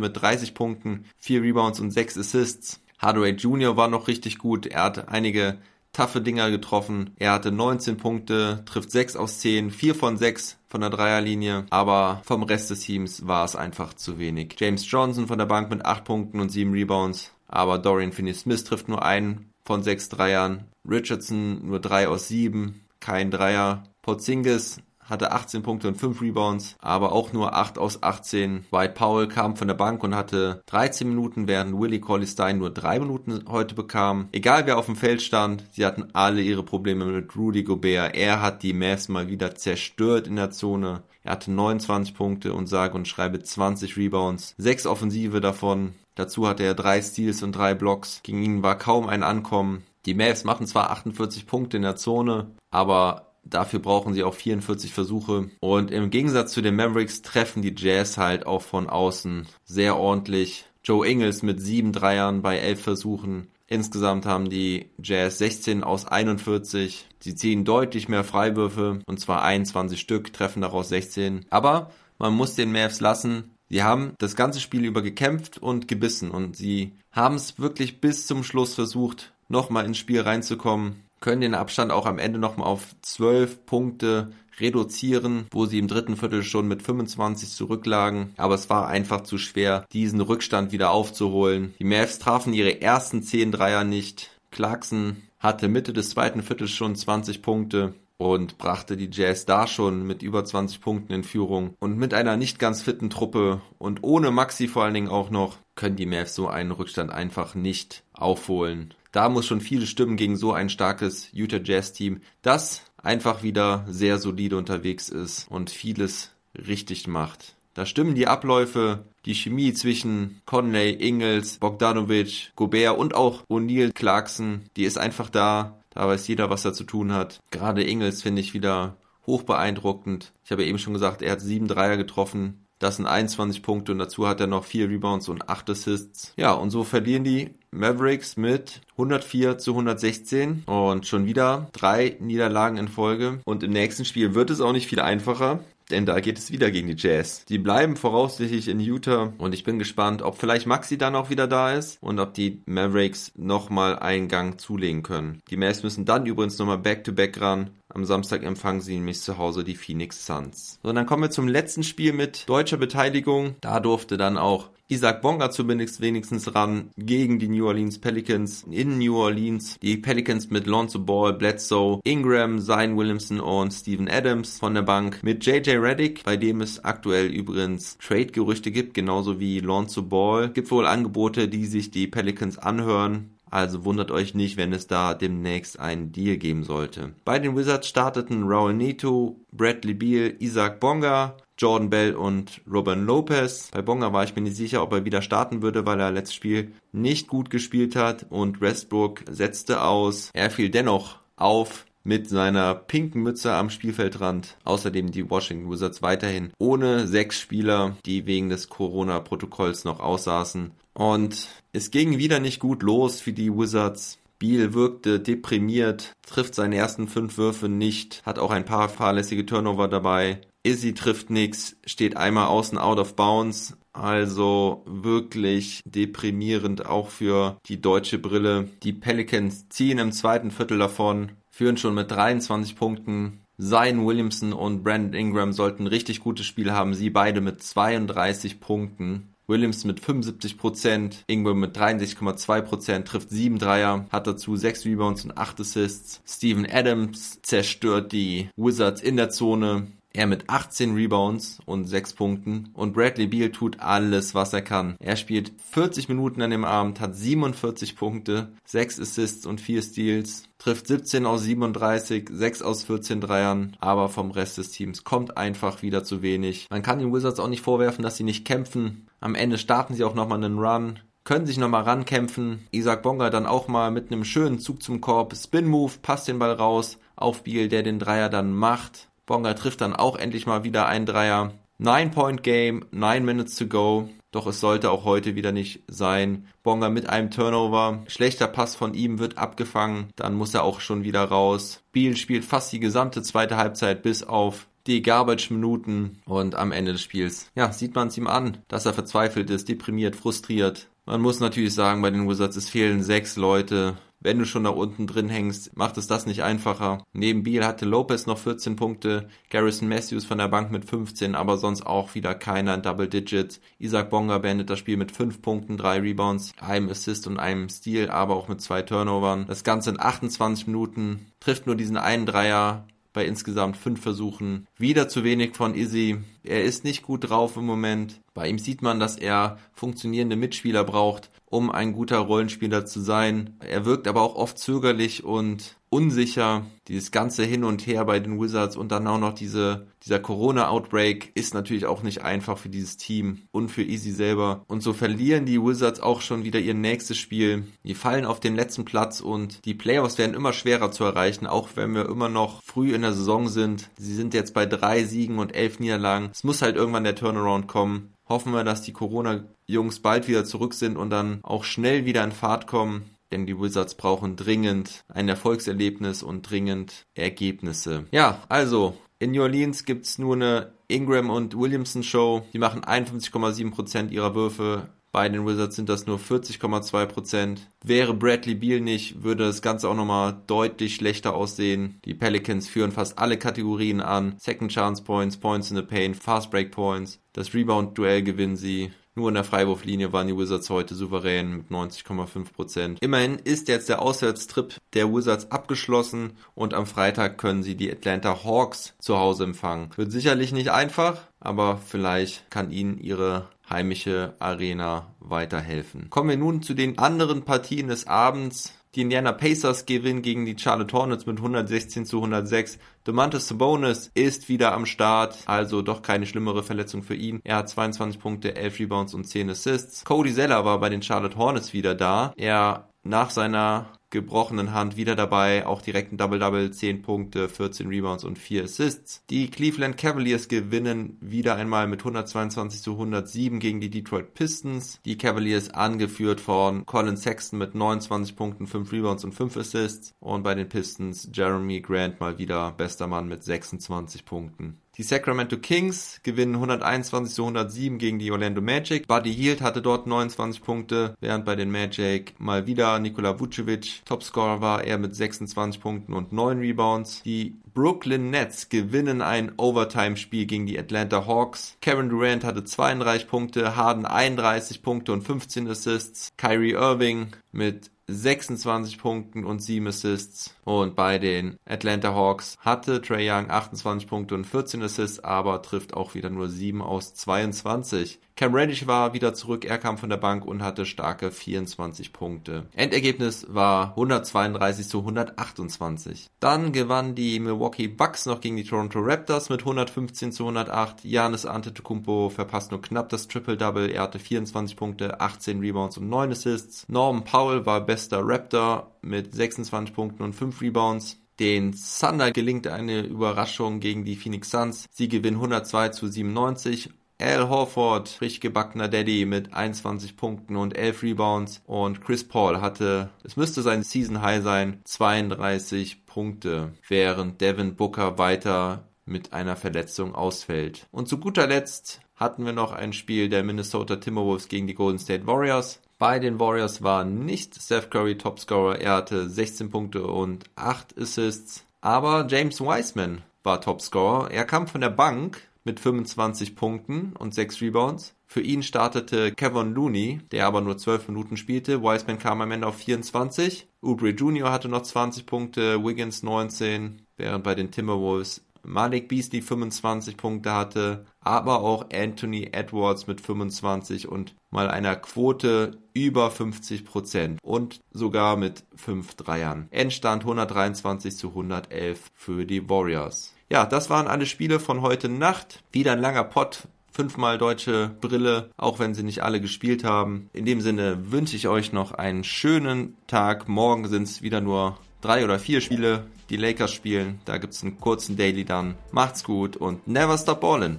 mit 0.00 0.20
30 0.20 0.54
Punkten, 0.54 1.04
4 1.18 1.42
Rebounds 1.42 1.80
und 1.80 1.90
6 1.90 2.18
Assists. 2.18 2.82
Hardaway 2.98 3.30
Jr. 3.30 3.76
war 3.76 3.88
noch 3.88 4.08
richtig 4.08 4.38
gut. 4.38 4.66
Er 4.66 4.84
hat 4.84 5.08
einige 5.08 5.58
taffe 5.92 6.20
Dinger 6.20 6.50
getroffen. 6.50 7.10
Er 7.16 7.32
hatte 7.32 7.52
19 7.52 7.96
Punkte, 7.96 8.62
trifft 8.66 8.90
6 8.90 9.16
aus 9.16 9.38
10, 9.40 9.70
4 9.70 9.94
von 9.94 10.16
6 10.18 10.59
von 10.70 10.80
der 10.80 10.90
Dreierlinie, 10.90 11.66
aber 11.68 12.22
vom 12.24 12.44
Rest 12.44 12.70
des 12.70 12.80
Teams 12.80 13.26
war 13.26 13.44
es 13.44 13.56
einfach 13.56 13.92
zu 13.92 14.18
wenig. 14.18 14.54
James 14.58 14.88
Johnson 14.90 15.26
von 15.26 15.38
der 15.38 15.46
Bank 15.46 15.68
mit 15.68 15.84
8 15.84 16.04
Punkten 16.04 16.40
und 16.40 16.48
7 16.48 16.72
Rebounds, 16.72 17.32
aber 17.48 17.78
Dorian 17.78 18.12
Finney-Smith 18.12 18.64
trifft 18.64 18.88
nur 18.88 19.04
einen 19.04 19.50
von 19.64 19.82
6 19.82 20.08
Dreiern. 20.08 20.64
Richardson 20.88 21.66
nur 21.66 21.80
3 21.80 22.08
aus 22.08 22.28
7, 22.28 22.80
kein 23.00 23.30
Dreier. 23.30 23.82
Porzingis 24.02 24.80
hatte 25.10 25.32
18 25.32 25.62
Punkte 25.62 25.88
und 25.88 25.96
5 25.96 26.20
Rebounds, 26.22 26.76
aber 26.80 27.12
auch 27.12 27.32
nur 27.32 27.54
8 27.54 27.78
aus 27.78 28.02
18. 28.02 28.66
White 28.70 28.94
Powell 28.94 29.28
kam 29.28 29.56
von 29.56 29.68
der 29.68 29.74
Bank 29.74 30.02
und 30.02 30.14
hatte 30.14 30.62
13 30.66 31.08
Minuten, 31.08 31.48
während 31.48 31.78
Willie 31.78 32.00
Colley 32.00 32.26
Stein 32.26 32.58
nur 32.58 32.70
3 32.70 33.00
Minuten 33.00 33.44
heute 33.48 33.74
bekam. 33.74 34.28
Egal 34.32 34.66
wer 34.66 34.78
auf 34.78 34.86
dem 34.86 34.96
Feld 34.96 35.22
stand, 35.22 35.64
sie 35.72 35.84
hatten 35.84 36.08
alle 36.12 36.40
ihre 36.40 36.62
Probleme 36.62 37.04
mit 37.04 37.36
Rudy 37.36 37.64
Gobert. 37.64 38.14
Er 38.14 38.40
hat 38.40 38.62
die 38.62 38.72
Mavs 38.72 39.08
mal 39.08 39.28
wieder 39.28 39.54
zerstört 39.54 40.26
in 40.26 40.36
der 40.36 40.50
Zone. 40.50 41.02
Er 41.22 41.32
hatte 41.32 41.50
29 41.50 42.14
Punkte 42.14 42.54
und 42.54 42.66
sage 42.66 42.94
und 42.94 43.06
schreibe 43.06 43.42
20 43.42 43.96
Rebounds, 43.96 44.54
6 44.58 44.86
Offensive 44.86 45.40
davon. 45.40 45.94
Dazu 46.14 46.48
hatte 46.48 46.62
er 46.62 46.74
3 46.74 47.02
Steals 47.02 47.42
und 47.42 47.52
3 47.52 47.74
Blocks. 47.74 48.20
Gegen 48.22 48.42
ihn 48.42 48.62
war 48.62 48.78
kaum 48.78 49.08
ein 49.08 49.22
Ankommen. 49.22 49.84
Die 50.06 50.14
Mavs 50.14 50.44
machen 50.44 50.66
zwar 50.66 50.90
48 50.90 51.46
Punkte 51.46 51.76
in 51.76 51.82
der 51.82 51.96
Zone, 51.96 52.52
aber 52.70 53.29
Dafür 53.42 53.80
brauchen 53.80 54.14
sie 54.14 54.22
auch 54.22 54.34
44 54.34 54.92
Versuche. 54.92 55.50
Und 55.60 55.90
im 55.90 56.10
Gegensatz 56.10 56.52
zu 56.52 56.60
den 56.60 56.76
Mavericks 56.76 57.22
treffen 57.22 57.62
die 57.62 57.74
Jazz 57.76 58.16
halt 58.18 58.46
auch 58.46 58.62
von 58.62 58.88
außen 58.88 59.46
sehr 59.64 59.96
ordentlich. 59.96 60.66
Joe 60.84 61.06
Ingles 61.06 61.42
mit 61.42 61.60
sieben 61.60 61.92
Dreiern 61.92 62.42
bei 62.42 62.58
elf 62.58 62.82
Versuchen. 62.82 63.48
Insgesamt 63.66 64.26
haben 64.26 64.50
die 64.50 64.90
Jazz 65.02 65.38
16 65.38 65.84
aus 65.84 66.06
41. 66.06 67.06
Sie 67.20 67.34
ziehen 67.34 67.64
deutlich 67.64 68.08
mehr 68.08 68.24
Freiwürfe 68.24 69.00
und 69.06 69.20
zwar 69.20 69.42
21 69.42 70.00
Stück, 70.00 70.32
treffen 70.32 70.62
daraus 70.62 70.88
16. 70.88 71.46
Aber 71.50 71.90
man 72.18 72.34
muss 72.34 72.54
den 72.54 72.72
Mavs 72.72 73.00
lassen. 73.00 73.54
Sie 73.68 73.84
haben 73.84 74.14
das 74.18 74.34
ganze 74.34 74.58
Spiel 74.58 74.84
über 74.84 75.02
gekämpft 75.02 75.58
und 75.58 75.86
gebissen 75.86 76.32
und 76.32 76.56
sie 76.56 76.94
haben 77.12 77.36
es 77.36 77.60
wirklich 77.60 78.00
bis 78.00 78.26
zum 78.26 78.42
Schluss 78.42 78.74
versucht, 78.74 79.32
nochmal 79.48 79.84
ins 79.84 79.98
Spiel 79.98 80.20
reinzukommen, 80.22 81.04
können 81.20 81.42
den 81.42 81.54
Abstand 81.54 81.92
auch 81.92 82.06
am 82.06 82.18
Ende 82.18 82.38
nochmal 82.38 82.66
auf 82.66 82.94
12 83.02 83.66
Punkte 83.66 84.32
reduzieren, 84.58 85.46
wo 85.50 85.66
sie 85.66 85.78
im 85.78 85.88
dritten 85.88 86.16
Viertel 86.16 86.42
schon 86.42 86.68
mit 86.68 86.82
25 86.82 87.50
zurücklagen. 87.50 88.34
Aber 88.36 88.54
es 88.54 88.68
war 88.68 88.88
einfach 88.88 89.22
zu 89.22 89.38
schwer, 89.38 89.86
diesen 89.92 90.20
Rückstand 90.20 90.72
wieder 90.72 90.90
aufzuholen. 90.90 91.74
Die 91.78 91.84
Mavs 91.84 92.18
trafen 92.18 92.52
ihre 92.52 92.80
ersten 92.80 93.22
10 93.22 93.52
Dreier 93.52 93.84
nicht. 93.84 94.30
Clarkson 94.50 95.16
hatte 95.38 95.68
Mitte 95.68 95.92
des 95.92 96.10
zweiten 96.10 96.42
Viertels 96.42 96.70
schon 96.70 96.96
20 96.96 97.40
Punkte 97.40 97.94
und 98.18 98.58
brachte 98.58 98.98
die 98.98 99.08
Jazz 99.10 99.46
da 99.46 99.66
schon 99.66 100.06
mit 100.06 100.22
über 100.22 100.44
20 100.44 100.82
Punkten 100.82 101.14
in 101.14 101.24
Führung. 101.24 101.74
Und 101.80 101.96
mit 101.96 102.12
einer 102.12 102.36
nicht 102.36 102.58
ganz 102.58 102.82
fitten 102.82 103.08
Truppe 103.08 103.62
und 103.78 104.02
ohne 104.02 104.30
Maxi 104.30 104.68
vor 104.68 104.84
allen 104.84 104.94
Dingen 104.94 105.08
auch 105.08 105.30
noch, 105.30 105.56
können 105.74 105.96
die 105.96 106.04
Mavs 106.04 106.34
so 106.34 106.46
einen 106.46 106.72
Rückstand 106.72 107.10
einfach 107.10 107.54
nicht 107.54 108.02
aufholen. 108.12 108.92
Da 109.12 109.28
muss 109.28 109.46
schon 109.46 109.60
viele 109.60 109.86
stimmen 109.86 110.16
gegen 110.16 110.36
so 110.36 110.52
ein 110.52 110.68
starkes 110.68 111.28
Utah 111.32 111.60
Jazz 111.62 111.92
Team, 111.92 112.20
das 112.42 112.82
einfach 113.02 113.42
wieder 113.42 113.84
sehr 113.88 114.18
solide 114.18 114.56
unterwegs 114.56 115.08
ist 115.08 115.46
und 115.50 115.70
vieles 115.70 116.30
richtig 116.54 117.06
macht. 117.06 117.56
Da 117.74 117.86
stimmen 117.86 118.14
die 118.14 118.26
Abläufe, 118.26 119.04
die 119.24 119.34
Chemie 119.34 119.72
zwischen 119.72 120.40
Conley, 120.44 120.92
Ingles, 120.92 121.58
Bogdanovic, 121.58 122.52
Gobert 122.56 122.98
und 122.98 123.14
auch 123.14 123.44
O'Neal 123.48 123.92
Clarkson, 123.92 124.62
die 124.76 124.84
ist 124.84 124.98
einfach 124.98 125.30
da. 125.30 125.76
Da 125.90 126.06
weiß 126.06 126.28
jeder, 126.28 126.50
was 126.50 126.64
er 126.64 126.72
zu 126.72 126.84
tun 126.84 127.12
hat. 127.12 127.40
Gerade 127.50 127.82
Ingles 127.82 128.22
finde 128.22 128.40
ich 128.40 128.54
wieder 128.54 128.96
hoch 129.26 129.42
beeindruckend. 129.42 130.32
Ich 130.44 130.52
habe 130.52 130.64
eben 130.64 130.78
schon 130.78 130.92
gesagt, 130.92 131.22
er 131.22 131.32
hat 131.32 131.40
sieben 131.40 131.68
Dreier 131.68 131.96
getroffen. 131.96 132.66
Das 132.78 132.96
sind 132.96 133.06
21 133.06 133.62
Punkte 133.62 133.92
und 133.92 133.98
dazu 133.98 134.26
hat 134.26 134.40
er 134.40 134.46
noch 134.46 134.64
vier 134.64 134.88
Rebounds 134.88 135.28
und 135.28 135.48
acht 135.48 135.68
Assists. 135.68 136.32
Ja, 136.36 136.52
und 136.52 136.70
so 136.70 136.82
verlieren 136.82 137.24
die 137.24 137.50
Mavericks 137.72 138.36
mit 138.36 138.80
104 138.92 139.58
zu 139.58 139.72
116 139.72 140.64
und 140.66 141.06
schon 141.06 141.26
wieder 141.26 141.68
drei 141.72 142.16
Niederlagen 142.20 142.76
in 142.76 142.88
Folge. 142.88 143.40
Und 143.44 143.62
im 143.62 143.70
nächsten 143.70 144.04
Spiel 144.04 144.34
wird 144.34 144.50
es 144.50 144.60
auch 144.60 144.72
nicht 144.72 144.88
viel 144.88 145.00
einfacher 145.00 145.60
denn 145.90 146.06
da 146.06 146.20
geht 146.20 146.38
es 146.38 146.50
wieder 146.50 146.70
gegen 146.70 146.88
die 146.88 146.96
Jazz. 146.96 147.44
Die 147.46 147.58
bleiben 147.58 147.96
voraussichtlich 147.96 148.68
in 148.68 148.80
Utah 148.80 149.32
und 149.38 149.54
ich 149.54 149.64
bin 149.64 149.78
gespannt, 149.78 150.22
ob 150.22 150.38
vielleicht 150.38 150.66
Maxi 150.66 150.98
dann 150.98 151.16
auch 151.16 151.30
wieder 151.30 151.46
da 151.46 151.72
ist 151.72 151.98
und 152.00 152.18
ob 152.20 152.34
die 152.34 152.62
Mavericks 152.66 153.32
nochmal 153.36 153.98
einen 153.98 154.28
Gang 154.28 154.60
zulegen 154.60 155.02
können. 155.02 155.40
Die 155.50 155.56
Mavs 155.56 155.82
müssen 155.82 156.04
dann 156.04 156.26
übrigens 156.26 156.58
nochmal 156.58 156.78
back-to-back 156.78 157.40
ran. 157.40 157.70
Am 157.92 158.04
Samstag 158.04 158.44
empfangen 158.44 158.80
sie 158.80 158.94
nämlich 158.94 159.20
zu 159.20 159.36
Hause 159.36 159.64
die 159.64 159.74
Phoenix 159.74 160.26
Suns. 160.26 160.78
So, 160.82 160.90
und 160.90 160.94
dann 160.94 161.06
kommen 161.06 161.24
wir 161.24 161.30
zum 161.30 161.48
letzten 161.48 161.82
Spiel 161.82 162.12
mit 162.12 162.48
deutscher 162.48 162.76
Beteiligung. 162.76 163.56
Da 163.60 163.80
durfte 163.80 164.16
dann 164.16 164.38
auch 164.38 164.70
Isaac 164.90 165.22
Bonga 165.22 165.52
zumindest 165.52 166.00
wenigstens 166.00 166.52
ran 166.52 166.90
gegen 166.96 167.38
die 167.38 167.46
New 167.46 167.64
Orleans 167.64 168.00
Pelicans 168.00 168.64
in 168.68 168.98
New 168.98 169.16
Orleans. 169.16 169.78
Die 169.80 169.96
Pelicans 169.96 170.50
mit 170.50 170.66
Lonzo 170.66 170.98
Ball, 170.98 171.32
Bledsoe, 171.32 172.00
Ingram, 172.02 172.58
Zion 172.58 172.96
Williamson 172.96 173.38
und 173.38 173.72
Steven 173.72 174.08
Adams 174.08 174.58
von 174.58 174.74
der 174.74 174.82
Bank 174.82 175.20
mit 175.22 175.46
JJ 175.46 175.76
Reddick, 175.76 176.24
bei 176.24 176.36
dem 176.36 176.60
es 176.60 176.84
aktuell 176.84 177.28
übrigens 177.28 177.98
Trade-Gerüchte 177.98 178.72
gibt, 178.72 178.94
genauso 178.94 179.38
wie 179.38 179.60
Lonzo 179.60 180.02
Ball. 180.02 180.50
Gibt 180.50 180.72
wohl 180.72 180.86
Angebote, 180.86 181.46
die 181.46 181.66
sich 181.66 181.92
die 181.92 182.08
Pelicans 182.08 182.58
anhören. 182.58 183.36
Also 183.50 183.84
wundert 183.84 184.12
euch 184.12 184.34
nicht, 184.34 184.56
wenn 184.56 184.72
es 184.72 184.86
da 184.86 185.14
demnächst 185.14 185.78
einen 185.80 186.12
Deal 186.12 186.36
geben 186.36 186.62
sollte. 186.62 187.14
Bei 187.24 187.38
den 187.38 187.56
Wizards 187.56 187.88
starteten 187.88 188.44
Raul 188.44 188.74
Neto, 188.74 189.40
Bradley 189.52 189.94
Beal, 189.94 190.34
Isaac 190.38 190.78
Bonga, 190.78 191.36
Jordan 191.60 191.90
Bell 191.90 192.14
und 192.14 192.62
Robin 192.70 193.04
Lopez. 193.04 193.70
Bei 193.70 193.82
Bonga 193.82 194.14
war 194.14 194.24
ich 194.24 194.34
mir 194.34 194.40
nicht 194.40 194.56
sicher, 194.56 194.82
ob 194.82 194.94
er 194.94 195.04
wieder 195.04 195.20
starten 195.20 195.60
würde, 195.60 195.84
weil 195.84 196.00
er 196.00 196.10
letztes 196.10 196.34
Spiel 196.34 196.72
nicht 196.90 197.28
gut 197.28 197.50
gespielt 197.50 197.96
hat 197.96 198.26
und 198.30 198.62
Westbrook 198.62 199.24
setzte 199.30 199.82
aus. 199.82 200.30
Er 200.32 200.50
fiel 200.50 200.70
dennoch 200.70 201.18
auf 201.36 201.84
mit 202.02 202.30
seiner 202.30 202.74
pinken 202.74 203.22
Mütze 203.22 203.52
am 203.52 203.68
Spielfeldrand. 203.68 204.56
Außerdem 204.64 205.10
die 205.10 205.28
Washington 205.28 205.70
Wizards 205.70 206.00
weiterhin 206.00 206.50
ohne 206.58 207.06
sechs 207.06 207.38
Spieler, 207.38 207.94
die 208.06 208.24
wegen 208.24 208.48
des 208.48 208.70
Corona-Protokolls 208.70 209.84
noch 209.84 210.00
aussaßen. 210.00 210.70
Und 210.94 211.48
es 211.74 211.90
ging 211.90 212.16
wieder 212.16 212.40
nicht 212.40 212.58
gut 212.58 212.82
los 212.82 213.20
für 213.20 213.34
die 213.34 213.54
Wizards. 213.54 214.18
Beal 214.38 214.72
wirkte 214.72 215.20
deprimiert, 215.20 216.14
trifft 216.26 216.54
seine 216.54 216.76
ersten 216.76 217.08
fünf 217.08 217.36
Würfe 217.36 217.68
nicht, 217.68 218.22
hat 218.24 218.38
auch 218.38 218.50
ein 218.50 218.64
paar 218.64 218.88
fahrlässige 218.88 219.44
Turnover 219.44 219.86
dabei. 219.86 220.40
Izzy 220.62 220.94
trifft 220.94 221.30
nichts, 221.30 221.76
steht 221.86 222.16
einmal 222.16 222.48
außen 222.48 222.78
out 222.78 222.98
of 222.98 223.16
bounds. 223.16 223.76
Also 223.92 224.82
wirklich 224.86 225.80
deprimierend 225.84 226.86
auch 226.86 227.08
für 227.08 227.58
die 227.66 227.80
deutsche 227.80 228.18
Brille. 228.18 228.68
Die 228.82 228.92
Pelicans 228.92 229.68
ziehen 229.68 229.98
im 229.98 230.12
zweiten 230.12 230.50
Viertel 230.50 230.78
davon, 230.78 231.32
führen 231.50 231.76
schon 231.76 231.94
mit 231.94 232.10
23 232.10 232.76
Punkten. 232.76 233.40
Zion 233.58 234.06
Williamson 234.06 234.52
und 234.52 234.82
Brandon 234.84 235.12
Ingram 235.12 235.52
sollten 235.52 235.84
ein 235.84 235.88
richtig 235.88 236.20
gutes 236.20 236.46
Spiel 236.46 236.72
haben. 236.72 236.94
Sie 236.94 237.10
beide 237.10 237.40
mit 237.40 237.62
32 237.62 238.60
Punkten. 238.60 239.34
Williams 239.50 239.84
mit 239.84 240.00
75%, 240.00 241.24
Ingram 241.26 241.58
mit 241.58 241.76
63,2%, 241.76 243.04
trifft 243.04 243.30
7 243.30 243.58
Dreier, 243.58 244.06
hat 244.12 244.28
dazu 244.28 244.54
6 244.54 244.84
Rebounds 244.84 245.24
und 245.24 245.36
8 245.36 245.60
Assists. 245.60 246.22
Steven 246.24 246.64
Adams 246.70 247.42
zerstört 247.42 248.12
die 248.12 248.48
Wizards 248.56 249.02
in 249.02 249.16
der 249.16 249.30
Zone. 249.30 249.88
Er 250.12 250.26
mit 250.26 250.50
18 250.50 250.94
Rebounds 250.94 251.58
und 251.66 251.86
6 251.86 252.14
Punkten. 252.14 252.70
Und 252.74 252.94
Bradley 252.94 253.26
Beal 253.26 253.50
tut 253.50 253.80
alles, 253.80 254.34
was 254.34 254.52
er 254.52 254.62
kann. 254.62 254.96
Er 254.98 255.16
spielt 255.16 255.52
40 255.70 256.08
Minuten 256.08 256.42
an 256.42 256.50
dem 256.50 256.64
Abend, 256.64 257.00
hat 257.00 257.14
47 257.14 257.96
Punkte, 257.96 258.52
6 258.64 259.00
Assists 259.00 259.46
und 259.46 259.60
4 259.60 259.82
Steals 259.82 260.44
trifft 260.58 260.86
17 260.86 261.26
aus 261.26 261.42
37, 261.42 262.28
6 262.30 262.62
aus 262.62 262.84
14 262.84 263.20
Dreiern, 263.20 263.76
aber 263.80 264.08
vom 264.08 264.30
Rest 264.30 264.58
des 264.58 264.70
Teams 264.70 265.04
kommt 265.04 265.36
einfach 265.36 265.82
wieder 265.82 266.04
zu 266.04 266.22
wenig. 266.22 266.66
Man 266.70 266.82
kann 266.82 266.98
den 266.98 267.12
Wizards 267.12 267.40
auch 267.40 267.48
nicht 267.48 267.62
vorwerfen, 267.62 268.02
dass 268.02 268.16
sie 268.16 268.24
nicht 268.24 268.44
kämpfen. 268.44 269.08
Am 269.20 269.34
Ende 269.34 269.58
starten 269.58 269.94
sie 269.94 270.04
auch 270.04 270.14
nochmal 270.14 270.44
einen 270.44 270.58
Run, 270.58 270.98
können 271.24 271.46
sich 271.46 271.58
nochmal 271.58 271.84
rankämpfen. 271.84 272.66
Isaac 272.72 273.02
Bonga 273.02 273.30
dann 273.30 273.46
auch 273.46 273.68
mal 273.68 273.90
mit 273.90 274.12
einem 274.12 274.24
schönen 274.24 274.58
Zug 274.58 274.82
zum 274.82 275.00
Korb, 275.00 275.34
Spin 275.36 275.66
Move, 275.66 275.92
passt 276.02 276.28
den 276.28 276.38
Ball 276.38 276.52
raus 276.52 276.98
auf 277.16 277.42
Biel, 277.42 277.68
der 277.68 277.82
den 277.82 277.98
Dreier 277.98 278.28
dann 278.28 278.52
macht. 278.52 279.09
Bonga 279.30 279.54
trifft 279.54 279.80
dann 279.80 279.94
auch 279.94 280.16
endlich 280.16 280.48
mal 280.48 280.64
wieder 280.64 280.86
einen 280.86 281.06
Dreier. 281.06 281.52
9-Point-Game, 281.80 282.86
9 282.90 283.24
Minutes 283.24 283.54
to 283.54 283.68
go. 283.68 284.08
Doch 284.32 284.48
es 284.48 284.58
sollte 284.58 284.90
auch 284.90 285.04
heute 285.04 285.36
wieder 285.36 285.52
nicht 285.52 285.84
sein. 285.86 286.48
Bonga 286.64 286.90
mit 286.90 287.08
einem 287.08 287.30
Turnover. 287.30 288.02
Schlechter 288.08 288.48
Pass 288.48 288.74
von 288.74 288.92
ihm 288.92 289.20
wird 289.20 289.38
abgefangen. 289.38 290.08
Dann 290.16 290.34
muss 290.34 290.52
er 290.52 290.64
auch 290.64 290.80
schon 290.80 291.04
wieder 291.04 291.22
raus. 291.22 291.80
Biel 291.92 292.16
spielt 292.16 292.44
fast 292.44 292.72
die 292.72 292.80
gesamte 292.80 293.22
zweite 293.22 293.56
Halbzeit 293.56 294.02
bis 294.02 294.24
auf 294.24 294.66
die 294.88 295.00
Garbage-Minuten. 295.00 296.18
Und 296.24 296.56
am 296.56 296.72
Ende 296.72 296.90
des 296.90 297.02
Spiels, 297.02 297.52
ja, 297.54 297.72
sieht 297.72 297.94
man 297.94 298.08
es 298.08 298.18
ihm 298.18 298.26
an, 298.26 298.58
dass 298.66 298.84
er 298.84 298.94
verzweifelt 298.94 299.48
ist, 299.50 299.68
deprimiert, 299.68 300.16
frustriert. 300.16 300.88
Man 301.10 301.22
muss 301.22 301.40
natürlich 301.40 301.74
sagen, 301.74 302.02
bei 302.02 302.10
den 302.10 302.28
Wizards, 302.28 302.56
es 302.56 302.70
fehlen 302.70 303.02
sechs 303.02 303.34
Leute 303.34 303.96
wenn 304.22 304.38
du 304.38 304.44
schon 304.44 304.64
da 304.64 304.70
unten 304.70 305.06
drin 305.06 305.30
hängst, 305.30 305.76
macht 305.76 305.96
es 305.96 306.06
das 306.06 306.26
nicht 306.26 306.42
einfacher. 306.42 307.04
Neben 307.14 307.42
Beal 307.42 307.64
hatte 307.64 307.86
Lopez 307.86 308.26
noch 308.26 308.36
14 308.36 308.76
Punkte, 308.76 309.28
Garrison 309.48 309.88
Matthews 309.88 310.26
von 310.26 310.36
der 310.36 310.48
Bank 310.48 310.70
mit 310.70 310.84
15, 310.84 311.34
aber 311.34 311.56
sonst 311.56 311.86
auch 311.86 312.14
wieder 312.14 312.34
keiner 312.34 312.74
in 312.74 312.82
Double 312.82 313.08
Digits. 313.08 313.60
Isaac 313.78 314.10
Bonga 314.10 314.36
beendet 314.36 314.68
das 314.68 314.78
Spiel 314.78 314.98
mit 314.98 315.10
5 315.10 315.40
Punkten, 315.40 315.78
3 315.78 316.00
Rebounds, 316.00 316.52
einem 316.60 316.90
Assist 316.90 317.26
und 317.26 317.38
einem 317.38 317.70
Steal, 317.70 318.10
aber 318.10 318.36
auch 318.36 318.48
mit 318.48 318.60
zwei 318.60 318.82
Turnovern. 318.82 319.46
Das 319.48 319.64
Ganze 319.64 319.88
in 319.88 320.00
28 320.00 320.66
Minuten, 320.66 321.32
trifft 321.40 321.66
nur 321.66 321.76
diesen 321.76 321.96
einen 321.96 322.26
Dreier, 322.26 322.86
bei 323.12 323.24
insgesamt 323.24 323.76
fünf 323.76 324.00
Versuchen. 324.00 324.66
Wieder 324.78 325.08
zu 325.08 325.24
wenig 325.24 325.56
von 325.56 325.74
Izzy. 325.74 326.18
Er 326.42 326.64
ist 326.64 326.84
nicht 326.84 327.02
gut 327.02 327.28
drauf 327.28 327.56
im 327.56 327.66
Moment. 327.66 328.20
Bei 328.34 328.48
ihm 328.48 328.58
sieht 328.58 328.82
man, 328.82 329.00
dass 329.00 329.16
er 329.16 329.58
funktionierende 329.72 330.36
Mitspieler 330.36 330.84
braucht 330.84 331.30
um 331.50 331.70
ein 331.70 331.92
guter 331.92 332.18
Rollenspieler 332.18 332.86
zu 332.86 333.00
sein. 333.00 333.56
Er 333.58 333.84
wirkt 333.84 334.06
aber 334.08 334.22
auch 334.22 334.36
oft 334.36 334.58
zögerlich 334.58 335.24
und 335.24 335.76
unsicher. 335.92 336.64
Dieses 336.86 337.10
ganze 337.10 337.42
Hin 337.42 337.64
und 337.64 337.84
Her 337.86 338.04
bei 338.04 338.20
den 338.20 338.40
Wizards 338.40 338.76
und 338.76 338.92
dann 338.92 339.08
auch 339.08 339.18
noch 339.18 339.32
diese, 339.32 339.88
dieser 340.04 340.20
Corona-Outbreak 340.20 341.32
ist 341.34 341.52
natürlich 341.52 341.86
auch 341.86 342.04
nicht 342.04 342.22
einfach 342.22 342.58
für 342.58 342.68
dieses 342.68 342.96
Team 342.96 343.42
und 343.50 343.70
für 343.70 343.82
Easy 343.82 344.12
selber. 344.12 344.64
Und 344.68 344.82
so 344.82 344.92
verlieren 344.92 345.46
die 345.46 345.60
Wizards 345.60 345.98
auch 345.98 346.20
schon 346.20 346.44
wieder 346.44 346.60
ihr 346.60 346.74
nächstes 346.74 347.18
Spiel. 347.18 347.64
Die 347.82 347.94
fallen 347.94 348.24
auf 348.24 348.38
den 348.38 348.54
letzten 348.54 348.84
Platz 348.84 349.20
und 349.20 349.64
die 349.64 349.74
Playoffs 349.74 350.18
werden 350.18 350.34
immer 350.34 350.52
schwerer 350.52 350.92
zu 350.92 351.02
erreichen, 351.02 351.48
auch 351.48 351.70
wenn 351.74 351.94
wir 351.94 352.08
immer 352.08 352.28
noch 352.28 352.62
früh 352.62 352.94
in 352.94 353.02
der 353.02 353.12
Saison 353.12 353.48
sind. 353.48 353.90
Sie 353.96 354.14
sind 354.14 354.32
jetzt 354.32 354.54
bei 354.54 354.66
drei 354.66 355.02
Siegen 355.02 355.40
und 355.40 355.56
elf 355.56 355.80
Niederlagen. 355.80 356.29
Es 356.30 356.44
muss 356.44 356.62
halt 356.62 356.76
irgendwann 356.76 357.04
der 357.04 357.14
Turnaround 357.14 357.66
kommen 357.66 358.14
hoffen 358.30 358.54
wir, 358.54 358.64
dass 358.64 358.80
die 358.80 358.94
Corona-Jungs 358.94 360.00
bald 360.00 360.26
wieder 360.28 360.46
zurück 360.46 360.72
sind 360.72 360.96
und 360.96 361.10
dann 361.10 361.40
auch 361.42 361.64
schnell 361.64 362.06
wieder 362.06 362.24
in 362.24 362.32
Fahrt 362.32 362.66
kommen. 362.66 363.10
Denn 363.30 363.46
die 363.46 363.60
Wizards 363.60 363.94
brauchen 363.94 364.36
dringend 364.36 365.04
ein 365.08 365.28
Erfolgserlebnis 365.28 366.22
und 366.22 366.48
dringend 366.48 367.06
Ergebnisse. 367.14 368.06
Ja, 368.10 368.42
also 368.48 368.96
in 369.18 369.32
New 369.32 369.42
Orleans 369.42 369.84
gibt's 369.84 370.18
nur 370.18 370.34
eine 370.34 370.72
Ingram 370.88 371.30
und 371.30 371.56
Williamson 371.56 372.02
Show. 372.02 372.42
Die 372.52 372.58
machen 372.58 372.80
51,7% 372.80 374.10
ihrer 374.10 374.34
Würfe. 374.34 374.88
Bei 375.12 375.28
den 375.28 375.44
Wizards 375.44 375.76
sind 375.76 375.88
das 375.88 376.06
nur 376.06 376.18
40,2%. 376.18 377.58
Wäre 377.82 378.14
Bradley 378.14 378.54
Beal 378.54 378.80
nicht, 378.80 379.24
würde 379.24 379.44
das 379.44 379.60
Ganze 379.60 379.88
auch 379.88 379.96
nochmal 379.96 380.40
deutlich 380.46 380.94
schlechter 380.94 381.34
aussehen. 381.34 381.98
Die 382.04 382.14
Pelicans 382.14 382.68
führen 382.68 382.92
fast 382.92 383.18
alle 383.18 383.36
Kategorien 383.36 384.00
an. 384.00 384.36
Second 384.38 384.70
Chance 384.70 385.02
Points, 385.02 385.36
Points 385.36 385.70
in 385.70 385.76
the 385.76 385.82
Paint, 385.82 386.16
Fast 386.16 386.50
Break 386.50 386.70
Points. 386.70 387.18
Das 387.32 387.54
Rebound-Duell 387.54 388.22
gewinnen 388.22 388.56
sie. 388.56 388.92
Nur 389.16 389.28
in 389.28 389.34
der 389.34 389.44
Freiwurflinie 389.44 390.12
waren 390.12 390.28
die 390.28 390.36
Wizards 390.36 390.70
heute 390.70 390.94
souverän 390.94 391.56
mit 391.58 391.70
90,5%. 391.70 392.98
Immerhin 393.00 393.40
ist 393.40 393.66
jetzt 393.66 393.88
der 393.88 394.00
Auswärtstrip 394.00 394.76
der 394.94 395.12
Wizards 395.12 395.50
abgeschlossen 395.50 396.34
und 396.54 396.74
am 396.74 396.86
Freitag 396.86 397.36
können 397.36 397.64
sie 397.64 397.74
die 397.74 397.90
Atlanta 397.90 398.44
Hawks 398.44 398.94
zu 399.00 399.18
Hause 399.18 399.44
empfangen. 399.44 399.90
Wird 399.96 400.12
sicherlich 400.12 400.52
nicht 400.52 400.70
einfach, 400.70 401.18
aber 401.40 401.78
vielleicht 401.84 402.48
kann 402.50 402.70
ihnen 402.70 402.98
ihre 402.98 403.48
heimische 403.70 404.34
Arena 404.38 405.14
weiterhelfen. 405.20 406.10
Kommen 406.10 406.30
wir 406.30 406.36
nun 406.36 406.62
zu 406.62 406.74
den 406.74 406.98
anderen 406.98 407.44
Partien 407.44 407.88
des 407.88 408.06
Abends. 408.06 408.74
Die 408.96 409.02
Indiana 409.02 409.30
Pacers 409.30 409.86
gewinnen 409.86 410.20
gegen 410.20 410.44
die 410.44 410.58
Charlotte 410.58 410.96
Hornets 410.96 411.24
mit 411.24 411.36
116 411.36 412.06
zu 412.06 412.16
106. 412.16 412.78
Domantas 413.04 413.46
Sabonis 413.46 414.10
ist 414.14 414.48
wieder 414.48 414.72
am 414.72 414.84
Start, 414.84 415.38
also 415.46 415.80
doch 415.80 416.02
keine 416.02 416.26
schlimmere 416.26 416.64
Verletzung 416.64 417.04
für 417.04 417.14
ihn. 417.14 417.40
Er 417.44 417.58
hat 417.58 417.68
22 417.68 418.20
Punkte, 418.20 418.56
11 418.56 418.80
Rebounds 418.80 419.14
und 419.14 419.24
10 419.24 419.50
Assists. 419.50 420.04
Cody 420.04 420.34
Zeller 420.34 420.64
war 420.64 420.80
bei 420.80 420.88
den 420.88 421.02
Charlotte 421.02 421.36
Hornets 421.36 421.72
wieder 421.72 421.94
da. 421.94 422.32
Er 422.36 422.88
nach 423.04 423.30
seiner 423.30 423.92
gebrochenen 424.10 424.74
Hand 424.74 424.96
wieder 424.96 425.16
dabei, 425.16 425.66
auch 425.66 425.82
direkt 425.82 426.12
ein 426.12 426.18
Double-Double, 426.18 426.70
10 426.70 427.02
Punkte, 427.02 427.48
14 427.48 427.88
Rebounds 427.88 428.24
und 428.24 428.38
4 428.38 428.64
Assists. 428.64 429.22
Die 429.30 429.48
Cleveland 429.50 429.96
Cavaliers 429.96 430.48
gewinnen 430.48 431.16
wieder 431.20 431.56
einmal 431.56 431.86
mit 431.86 432.00
122 432.00 432.82
zu 432.82 432.92
107 432.92 433.58
gegen 433.60 433.80
die 433.80 433.90
Detroit 433.90 434.34
Pistons. 434.34 435.00
Die 435.04 435.16
Cavaliers 435.16 435.70
angeführt 435.70 436.40
von 436.40 436.86
Colin 436.86 437.16
Sexton 437.16 437.58
mit 437.58 437.74
29 437.74 438.36
Punkten, 438.36 438.66
5 438.66 438.92
Rebounds 438.92 439.24
und 439.24 439.32
5 439.32 439.56
Assists 439.56 440.14
und 440.20 440.42
bei 440.42 440.54
den 440.54 440.68
Pistons 440.68 441.30
Jeremy 441.32 441.80
Grant 441.80 442.20
mal 442.20 442.38
wieder 442.38 442.72
bester 442.72 443.06
Mann 443.06 443.28
mit 443.28 443.44
26 443.44 444.24
Punkten. 444.24 444.80
Die 445.00 445.04
Sacramento 445.04 445.56
Kings 445.56 446.20
gewinnen 446.24 446.56
121 446.56 447.34
zu 447.34 447.44
107 447.44 447.96
gegen 447.96 448.18
die 448.18 448.30
Orlando 448.30 448.60
Magic. 448.60 449.08
Buddy 449.08 449.32
Hield 449.32 449.62
hatte 449.62 449.80
dort 449.80 450.06
29 450.06 450.62
Punkte, 450.62 451.14
während 451.20 451.46
bei 451.46 451.56
den 451.56 451.70
Magic 451.70 452.34
mal 452.38 452.66
wieder 452.66 452.98
Nikola 452.98 453.40
Vucevic 453.40 454.04
Topscorer 454.04 454.60
war, 454.60 454.84
er 454.84 454.98
mit 454.98 455.16
26 455.16 455.80
Punkten 455.80 456.12
und 456.12 456.32
9 456.32 456.58
Rebounds. 456.58 457.22
Die 457.22 457.56
Brooklyn 457.72 458.28
Nets 458.28 458.68
gewinnen 458.68 459.22
ein 459.22 459.52
Overtime-Spiel 459.56 460.44
gegen 460.44 460.66
die 460.66 460.78
Atlanta 460.78 461.26
Hawks. 461.26 461.78
Kevin 461.80 462.10
Durant 462.10 462.44
hatte 462.44 462.62
32 462.62 463.26
Punkte, 463.26 463.76
Harden 463.76 464.04
31 464.04 464.82
Punkte 464.82 465.14
und 465.14 465.22
15 465.22 465.66
Assists. 465.66 466.28
Kyrie 466.36 466.72
Irving 466.72 467.28
mit 467.52 467.90
26 468.12 468.98
Punkten 468.98 469.44
und 469.44 469.60
7 469.60 469.86
Assists. 469.86 470.54
Und 470.64 470.96
bei 470.96 471.18
den 471.18 471.56
Atlanta 471.64 472.14
Hawks 472.14 472.56
hatte 472.60 473.00
Trey 473.00 473.30
Young 473.30 473.50
28 473.50 474.08
Punkte 474.08 474.34
und 474.34 474.46
14 474.46 474.82
Assists, 474.82 475.20
aber 475.20 475.62
trifft 475.62 475.94
auch 475.94 476.14
wieder 476.14 476.30
nur 476.30 476.48
7 476.48 476.82
aus 476.82 477.14
22. 477.14 478.20
Cam 478.40 478.54
Reddish 478.54 478.86
war 478.86 479.12
wieder 479.12 479.34
zurück, 479.34 479.66
er 479.66 479.76
kam 479.76 479.98
von 479.98 480.08
der 480.08 480.16
Bank 480.16 480.46
und 480.46 480.62
hatte 480.62 480.86
starke 480.86 481.30
24 481.30 482.14
Punkte. 482.14 482.64
Endergebnis 482.72 483.44
war 483.50 483.90
132 483.90 484.88
zu 484.88 485.00
128. 485.00 486.26
Dann 486.40 486.72
gewannen 486.72 487.14
die 487.14 487.38
Milwaukee 487.38 487.86
Bucks 487.86 488.24
noch 488.24 488.40
gegen 488.40 488.56
die 488.56 488.64
Toronto 488.64 488.98
Raptors 488.98 489.50
mit 489.50 489.60
115 489.60 490.32
zu 490.32 490.44
108. 490.44 491.02
Giannis 491.02 491.44
Antetokounmpo 491.44 492.30
verpasst 492.30 492.70
nur 492.70 492.80
knapp 492.80 493.10
das 493.10 493.28
Triple-Double, 493.28 493.90
er 493.90 494.04
hatte 494.04 494.18
24 494.18 494.74
Punkte, 494.74 495.20
18 495.20 495.60
Rebounds 495.60 495.98
und 495.98 496.08
9 496.08 496.32
Assists. 496.32 496.86
Norman 496.88 497.24
Powell 497.24 497.66
war 497.66 497.82
bester 497.82 498.22
Raptor 498.24 498.96
mit 499.02 499.34
26 499.34 499.94
Punkten 499.94 500.22
und 500.22 500.32
5 500.32 500.62
Rebounds. 500.62 501.18
Den 501.40 501.74
Thunder 501.74 502.32
gelingt 502.32 502.66
eine 502.66 503.00
Überraschung 503.00 503.80
gegen 503.80 504.06
die 504.06 504.16
Phoenix 504.16 504.50
Suns. 504.50 504.86
Sie 504.90 505.08
gewinnen 505.08 505.36
102 505.36 505.90
zu 505.90 506.06
97. 506.06 506.90
Al 507.20 507.50
Horford, 507.50 508.08
frisch 508.08 508.40
gebackener 508.40 508.88
Daddy 508.88 509.26
mit 509.26 509.52
21 509.52 510.16
Punkten 510.16 510.56
und 510.56 510.74
11 510.76 511.02
Rebounds. 511.02 511.62
Und 511.66 512.00
Chris 512.00 512.26
Paul 512.26 512.62
hatte, 512.62 513.10
es 513.22 513.36
müsste 513.36 513.60
sein 513.60 513.82
Season 513.82 514.22
High 514.22 514.42
sein, 514.42 514.80
32 514.84 516.06
Punkte, 516.06 516.72
während 516.88 517.40
Devin 517.42 517.76
Booker 517.76 518.16
weiter 518.16 518.84
mit 519.04 519.34
einer 519.34 519.56
Verletzung 519.56 520.14
ausfällt. 520.14 520.86
Und 520.90 521.08
zu 521.08 521.18
guter 521.18 521.46
Letzt 521.46 522.00
hatten 522.16 522.46
wir 522.46 522.54
noch 522.54 522.72
ein 522.72 522.94
Spiel 522.94 523.28
der 523.28 523.42
Minnesota 523.42 523.96
Timberwolves 523.96 524.48
gegen 524.48 524.66
die 524.66 524.74
Golden 524.74 524.98
State 524.98 525.26
Warriors. 525.26 525.80
Bei 525.98 526.18
den 526.18 526.40
Warriors 526.40 526.82
war 526.82 527.04
nicht 527.04 527.60
Steph 527.60 527.90
Curry 527.90 528.16
Topscorer. 528.16 528.80
Er 528.80 528.94
hatte 528.94 529.28
16 529.28 529.68
Punkte 529.68 530.06
und 530.06 530.44
8 530.56 530.98
Assists. 530.98 531.66
Aber 531.82 532.26
James 532.28 532.60
Wiseman 532.62 533.20
war 533.42 533.60
Topscorer. 533.60 534.30
Er 534.30 534.46
kam 534.46 534.66
von 534.66 534.80
der 534.80 534.90
Bank 534.90 535.42
mit 535.64 535.80
25 535.80 536.56
Punkten 536.56 537.14
und 537.18 537.34
6 537.34 537.60
Rebounds. 537.60 538.14
Für 538.26 538.40
ihn 538.40 538.62
startete 538.62 539.32
Kevin 539.32 539.74
Looney, 539.74 540.20
der 540.30 540.46
aber 540.46 540.60
nur 540.60 540.78
12 540.78 541.08
Minuten 541.08 541.36
spielte. 541.36 541.82
Wiseman 541.82 542.18
kam 542.18 542.40
am 542.40 542.50
Ende 542.50 542.66
auf 542.66 542.76
24. 542.76 543.68
Oubre 543.82 544.10
Jr. 544.10 544.50
hatte 544.52 544.68
noch 544.68 544.82
20 544.82 545.26
Punkte, 545.26 545.84
Wiggins 545.84 546.22
19, 546.22 547.02
während 547.16 547.44
bei 547.44 547.54
den 547.54 547.70
Timberwolves 547.70 548.44
Malik 548.62 549.08
Beasley 549.08 549.42
25 549.42 550.16
Punkte 550.16 550.52
hatte, 550.52 551.06
aber 551.20 551.60
auch 551.60 551.86
Anthony 551.92 552.50
Edwards 552.52 553.06
mit 553.06 553.20
25 553.20 554.08
und 554.08 554.34
mal 554.50 554.68
einer 554.68 554.96
Quote 554.96 555.78
über 555.94 556.30
50 556.30 556.84
Prozent 556.84 557.40
und 557.42 557.80
sogar 557.90 558.36
mit 558.36 558.64
5 558.76 559.14
Dreiern. 559.14 559.68
Endstand 559.70 560.22
123 560.22 561.16
zu 561.16 561.28
111 561.28 562.10
für 562.14 562.44
die 562.44 562.68
Warriors. 562.68 563.34
Ja, 563.50 563.66
das 563.66 563.90
waren 563.90 564.06
alle 564.06 564.26
Spiele 564.26 564.60
von 564.60 564.80
heute 564.80 565.08
Nacht. 565.08 565.64
Wieder 565.72 565.92
ein 565.92 566.00
langer 566.00 566.24
Pott 566.24 566.68
fünfmal 566.92 567.38
deutsche 567.38 567.90
Brille, 568.00 568.50
auch 568.56 568.78
wenn 568.78 568.94
sie 568.94 569.02
nicht 569.02 569.22
alle 569.22 569.40
gespielt 569.40 569.84
haben. 569.84 570.28
In 570.32 570.44
dem 570.44 570.60
Sinne 570.60 571.10
wünsche 571.10 571.34
ich 571.34 571.48
euch 571.48 571.72
noch 571.72 571.92
einen 571.92 572.24
schönen 572.24 572.96
Tag. 573.06 573.48
Morgen 573.48 573.88
sind 573.88 574.04
es 574.04 574.22
wieder 574.22 574.40
nur 574.40 574.78
drei 575.00 575.24
oder 575.24 575.38
vier 575.38 575.60
Spiele. 575.60 576.06
Die 576.30 576.36
Lakers 576.36 576.72
spielen. 576.72 577.20
Da 577.24 577.38
gibt 577.38 577.54
es 577.54 577.62
einen 577.62 577.80
kurzen 577.80 578.16
Daily 578.16 578.44
dann. 578.44 578.76
Macht's 578.92 579.24
gut 579.24 579.56
und 579.56 579.88
never 579.88 580.16
stop 580.16 580.40
ballin'. 580.40 580.78